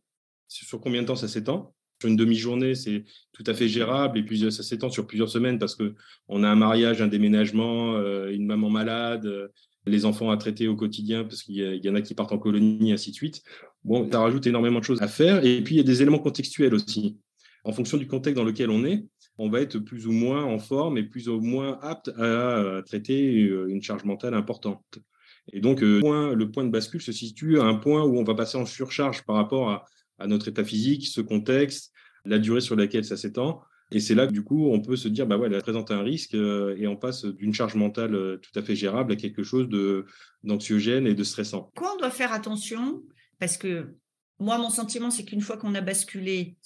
sur 0.48 0.80
combien 0.80 1.02
de 1.02 1.06
temps 1.06 1.16
ça 1.16 1.28
s'étend? 1.28 1.74
Sur 2.00 2.10
une 2.10 2.16
demi-journée, 2.16 2.74
c'est 2.74 3.04
tout 3.32 3.44
à 3.46 3.54
fait 3.54 3.68
gérable 3.68 4.18
et 4.18 4.22
puis 4.22 4.50
ça 4.50 4.62
s'étend 4.62 4.90
sur 4.90 5.06
plusieurs 5.06 5.30
semaines 5.30 5.58
parce 5.58 5.74
qu'on 5.74 6.42
a 6.42 6.48
un 6.48 6.54
mariage, 6.56 7.00
un 7.00 7.06
déménagement, 7.06 7.94
euh, 7.94 8.30
une 8.30 8.44
maman 8.44 8.68
malade, 8.68 9.24
euh, 9.24 9.48
les 9.86 10.04
enfants 10.04 10.30
à 10.30 10.36
traiter 10.36 10.68
au 10.68 10.76
quotidien 10.76 11.24
parce 11.24 11.42
qu'il 11.42 11.56
y, 11.56 11.88
en 11.88 11.94
a 11.94 12.02
qui 12.02 12.14
partent 12.14 12.32
en 12.32 12.38
colonie, 12.38 12.92
ainsi 12.92 13.12
de 13.12 13.16
suite. 13.16 13.42
Bon, 13.84 14.10
ça 14.10 14.20
rajoute 14.20 14.46
énormément 14.46 14.80
de 14.80 14.84
choses 14.84 15.00
à 15.00 15.08
faire. 15.08 15.44
Et 15.44 15.62
puis, 15.62 15.76
il 15.76 15.78
y 15.78 15.80
a 15.80 15.84
des 15.84 16.02
éléments 16.02 16.18
contextuels 16.18 16.74
aussi. 16.74 17.18
En 17.64 17.72
fonction 17.72 17.96
du 17.96 18.06
contexte 18.06 18.36
dans 18.36 18.44
lequel 18.44 18.70
on 18.70 18.84
est, 18.84 19.06
on 19.38 19.48
va 19.48 19.60
être 19.60 19.78
plus 19.78 20.06
ou 20.06 20.12
moins 20.12 20.44
en 20.44 20.58
forme 20.58 20.98
et 20.98 21.04
plus 21.04 21.28
ou 21.28 21.40
moins 21.40 21.78
apte 21.82 22.08
à 22.18 22.82
traiter 22.84 23.44
euh, 23.44 23.68
une 23.68 23.80
charge 23.80 24.04
mentale 24.04 24.34
importante. 24.34 24.98
Et 25.52 25.60
donc, 25.60 25.80
le 25.80 26.44
point 26.50 26.64
de 26.64 26.70
bascule 26.70 27.00
se 27.00 27.12
situe 27.12 27.60
à 27.60 27.62
un 27.62 27.76
point 27.76 28.02
où 28.02 28.18
on 28.18 28.24
va 28.24 28.34
passer 28.34 28.58
en 28.58 28.66
surcharge 28.66 29.22
par 29.24 29.36
rapport 29.36 29.70
à, 29.70 29.84
notre 30.26 30.48
état 30.48 30.64
physique, 30.64 31.06
ce 31.06 31.20
contexte, 31.20 31.92
la 32.24 32.38
durée 32.38 32.60
sur 32.60 32.76
laquelle 32.76 33.04
ça 33.04 33.16
s'étend. 33.16 33.60
Et 33.92 34.00
c'est 34.00 34.14
là 34.14 34.26
que 34.26 34.32
du 34.32 34.42
coup, 34.42 34.70
on 34.70 34.80
peut 34.80 34.96
se 34.96 35.08
dire, 35.08 35.26
bah 35.26 35.36
ouais, 35.38 35.48
elle 35.52 35.62
présente 35.62 35.90
un 35.92 36.02
risque 36.02 36.34
euh, 36.34 36.74
et 36.76 36.88
on 36.88 36.96
passe 36.96 37.24
d'une 37.24 37.54
charge 37.54 37.76
mentale 37.76 38.40
tout 38.42 38.58
à 38.58 38.62
fait 38.62 38.74
gérable 38.74 39.12
à 39.12 39.16
quelque 39.16 39.44
chose 39.44 39.68
d'anxiogène 40.42 41.06
et 41.06 41.14
de 41.14 41.24
stressant. 41.24 41.70
Quoi 41.76 41.92
on 41.94 41.98
doit 41.98 42.10
faire 42.10 42.32
attention? 42.32 43.02
Parce 43.38 43.56
que 43.56 43.94
moi, 44.38 44.58
mon 44.58 44.70
sentiment, 44.70 45.10
c'est 45.10 45.24
qu'une 45.24 45.40
fois 45.40 45.56
qu'on 45.56 45.74
a 45.74 45.80
basculé, 45.80 46.56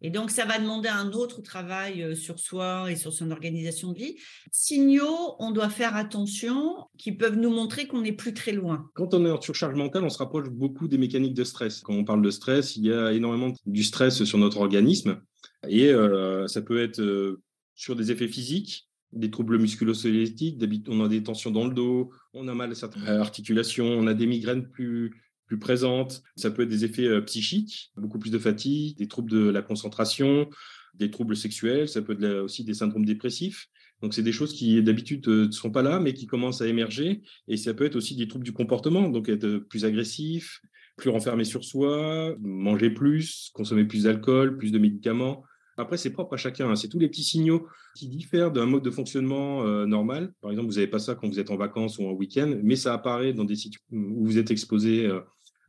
et 0.00 0.10
donc 0.10 0.30
ça 0.30 0.46
va 0.46 0.58
demander 0.58 0.88
un 0.88 1.12
autre 1.12 1.42
travail 1.42 2.02
euh, 2.02 2.14
sur 2.14 2.38
soi 2.38 2.90
et 2.90 2.96
sur 2.96 3.12
son 3.12 3.30
organisation 3.30 3.92
de 3.92 3.98
vie. 3.98 4.16
Signaux, 4.50 5.36
on 5.38 5.50
doit 5.50 5.68
faire 5.68 5.94
attention, 5.94 6.86
qui 6.96 7.12
peuvent 7.12 7.36
nous 7.36 7.50
montrer 7.50 7.86
qu'on 7.86 8.00
n'est 8.00 8.12
plus 8.12 8.32
très 8.32 8.52
loin. 8.52 8.88
Quand 8.94 9.12
on 9.12 9.26
est 9.26 9.30
en 9.30 9.40
surcharge 9.40 9.74
mentale, 9.74 10.04
on 10.04 10.08
se 10.08 10.18
rapproche 10.18 10.48
beaucoup 10.48 10.88
des 10.88 10.98
mécaniques 10.98 11.34
de 11.34 11.44
stress. 11.44 11.82
Quand 11.82 11.94
on 11.94 12.04
parle 12.04 12.22
de 12.22 12.30
stress, 12.30 12.76
il 12.76 12.86
y 12.86 12.92
a 12.92 13.12
énormément 13.12 13.52
du 13.66 13.84
stress 13.84 14.24
sur 14.24 14.38
notre 14.38 14.58
organisme, 14.58 15.20
et 15.68 15.88
euh, 15.88 16.46
ça 16.46 16.62
peut 16.62 16.82
être 16.82 17.00
euh, 17.00 17.42
sur 17.74 17.94
des 17.94 18.10
effets 18.10 18.28
physiques, 18.28 18.88
des 19.12 19.30
troubles 19.30 19.58
musculo-squelettiques, 19.58 20.58
on 20.88 21.04
a 21.04 21.08
des 21.08 21.22
tensions 21.22 21.50
dans 21.50 21.66
le 21.66 21.74
dos, 21.74 22.10
on 22.32 22.48
a 22.48 22.54
mal 22.54 22.72
à 22.72 22.74
certaines 22.74 23.06
articulations, 23.06 23.86
on 23.86 24.06
a 24.06 24.14
des 24.14 24.26
migraines 24.26 24.66
plus 24.70 25.22
présente. 25.58 26.22
Ça 26.36 26.50
peut 26.50 26.62
être 26.62 26.68
des 26.68 26.84
effets 26.84 27.06
euh, 27.06 27.20
psychiques, 27.20 27.92
beaucoup 27.96 28.18
plus 28.18 28.30
de 28.30 28.38
fatigue, 28.38 28.96
des 28.96 29.08
troubles 29.08 29.30
de 29.30 29.48
la 29.48 29.62
concentration, 29.62 30.48
des 30.94 31.10
troubles 31.10 31.36
sexuels, 31.36 31.88
ça 31.88 32.02
peut 32.02 32.12
être 32.12 32.42
aussi 32.42 32.64
des 32.64 32.74
syndromes 32.74 33.04
dépressifs. 33.04 33.68
Donc, 34.02 34.14
c'est 34.14 34.22
des 34.22 34.32
choses 34.32 34.52
qui, 34.52 34.82
d'habitude, 34.82 35.26
euh, 35.28 35.46
ne 35.46 35.52
sont 35.52 35.70
pas 35.70 35.82
là, 35.82 36.00
mais 36.00 36.12
qui 36.12 36.26
commencent 36.26 36.60
à 36.60 36.66
émerger. 36.66 37.22
Et 37.48 37.56
ça 37.56 37.72
peut 37.72 37.84
être 37.84 37.96
aussi 37.96 38.16
des 38.16 38.26
troubles 38.26 38.44
du 38.44 38.52
comportement, 38.52 39.08
donc 39.08 39.28
être 39.28 39.58
plus 39.58 39.84
agressif, 39.84 40.60
plus 40.96 41.08
renfermé 41.08 41.44
sur 41.44 41.64
soi, 41.64 42.34
manger 42.40 42.90
plus, 42.90 43.50
consommer 43.54 43.84
plus 43.84 44.04
d'alcool, 44.04 44.58
plus 44.58 44.72
de 44.72 44.78
médicaments. 44.78 45.44
Après, 45.78 45.96
c'est 45.96 46.10
propre 46.10 46.34
à 46.34 46.36
chacun. 46.36 46.68
Hein. 46.68 46.76
C'est 46.76 46.88
tous 46.88 46.98
les 46.98 47.08
petits 47.08 47.22
signaux 47.22 47.66
qui 47.96 48.08
diffèrent 48.08 48.50
d'un 48.50 48.66
mode 48.66 48.82
de 48.82 48.90
fonctionnement 48.90 49.64
euh, 49.64 49.86
normal. 49.86 50.34
Par 50.42 50.50
exemple, 50.50 50.68
vous 50.68 50.74
n'avez 50.74 50.88
pas 50.88 50.98
ça 50.98 51.14
quand 51.14 51.28
vous 51.28 51.38
êtes 51.38 51.50
en 51.50 51.56
vacances 51.56 51.98
ou 51.98 52.04
en 52.04 52.12
week-end, 52.12 52.58
mais 52.62 52.76
ça 52.76 52.92
apparaît 52.92 53.32
dans 53.32 53.44
des 53.44 53.56
situations 53.56 53.86
où 53.90 54.26
vous 54.26 54.38
êtes 54.38 54.50
exposé 54.50 55.08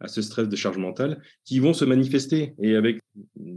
à 0.04 0.08
ce 0.08 0.22
stress 0.22 0.48
de 0.48 0.56
charge 0.56 0.78
mentale 0.78 1.22
qui 1.46 1.60
vont 1.60 1.74
se 1.74 1.86
manifester. 1.86 2.54
Et 2.62 2.76
avec 2.76 3.00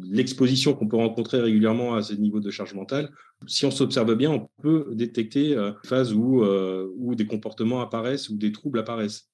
l'exposition 0.03 0.75
qu'on 0.75 0.89
peut 0.89 0.97
rencontrer 0.97 1.41
régulièrement 1.41 1.95
à 1.95 2.03
ce 2.03 2.15
niveau 2.15 2.41
de 2.41 2.51
charge 2.51 2.75
mentale, 2.75 3.11
si 3.47 3.67
on 3.67 3.71
s'observe 3.71 4.15
bien, 4.15 4.31
on 4.31 4.49
peut 4.63 4.89
détecter 4.93 5.57
euh, 5.57 5.73
phases 5.85 6.15
où, 6.15 6.43
euh, 6.43 6.89
où 6.97 7.15
des 7.15 7.27
comportements 7.27 7.81
apparaissent 7.81 8.31
ou 8.31 8.37
des 8.37 8.53
troubles 8.53 8.79
apparaissent. 8.79 9.29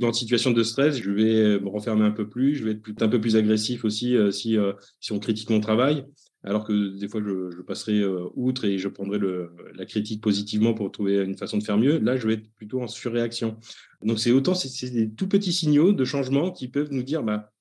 Dans 0.00 0.08
une 0.08 0.12
situation 0.12 0.50
de 0.50 0.62
stress, 0.64 1.00
je 1.00 1.10
vais 1.10 1.60
me 1.60 1.68
renfermer 1.68 2.04
un 2.04 2.10
peu 2.10 2.28
plus, 2.28 2.56
je 2.56 2.64
vais 2.64 2.72
être 2.72 3.02
un 3.02 3.08
peu 3.08 3.20
plus 3.20 3.36
agressif 3.36 3.84
aussi 3.84 4.16
euh, 4.16 4.30
si 4.30 4.58
on 5.12 5.18
critique 5.20 5.50
mon 5.50 5.60
travail 5.60 6.04
alors 6.44 6.64
que 6.64 6.98
des 6.98 7.08
fois 7.08 7.20
je, 7.20 7.60
passerai 7.62 8.00
euh, 8.00 8.28
outre 8.34 8.64
et 8.64 8.78
je 8.78 8.88
prendrai 8.88 9.18
la 9.74 9.84
critique 9.86 10.22
positivement 10.22 10.74
pour 10.74 10.90
trouver 10.92 11.16
une 11.16 11.36
façon 11.36 11.58
de 11.58 11.64
faire 11.64 11.78
mieux. 11.78 11.98
Là, 11.98 12.16
je 12.16 12.26
vais 12.26 12.34
être 12.34 12.50
plutôt 12.54 12.80
en 12.80 12.86
surréaction. 12.86 13.58
Donc 14.02 14.18
c'est 14.18 14.30
autant 14.30 14.54
c'est 14.54 14.90
des 14.90 15.10
tout 15.10 15.28
petits 15.28 15.52
signaux 15.52 15.92
de 15.92 16.04
changement 16.04 16.50
qui 16.50 16.68
peuvent 16.68 16.92
nous 16.92 17.02
dire 17.02 17.22
bah 17.22 17.52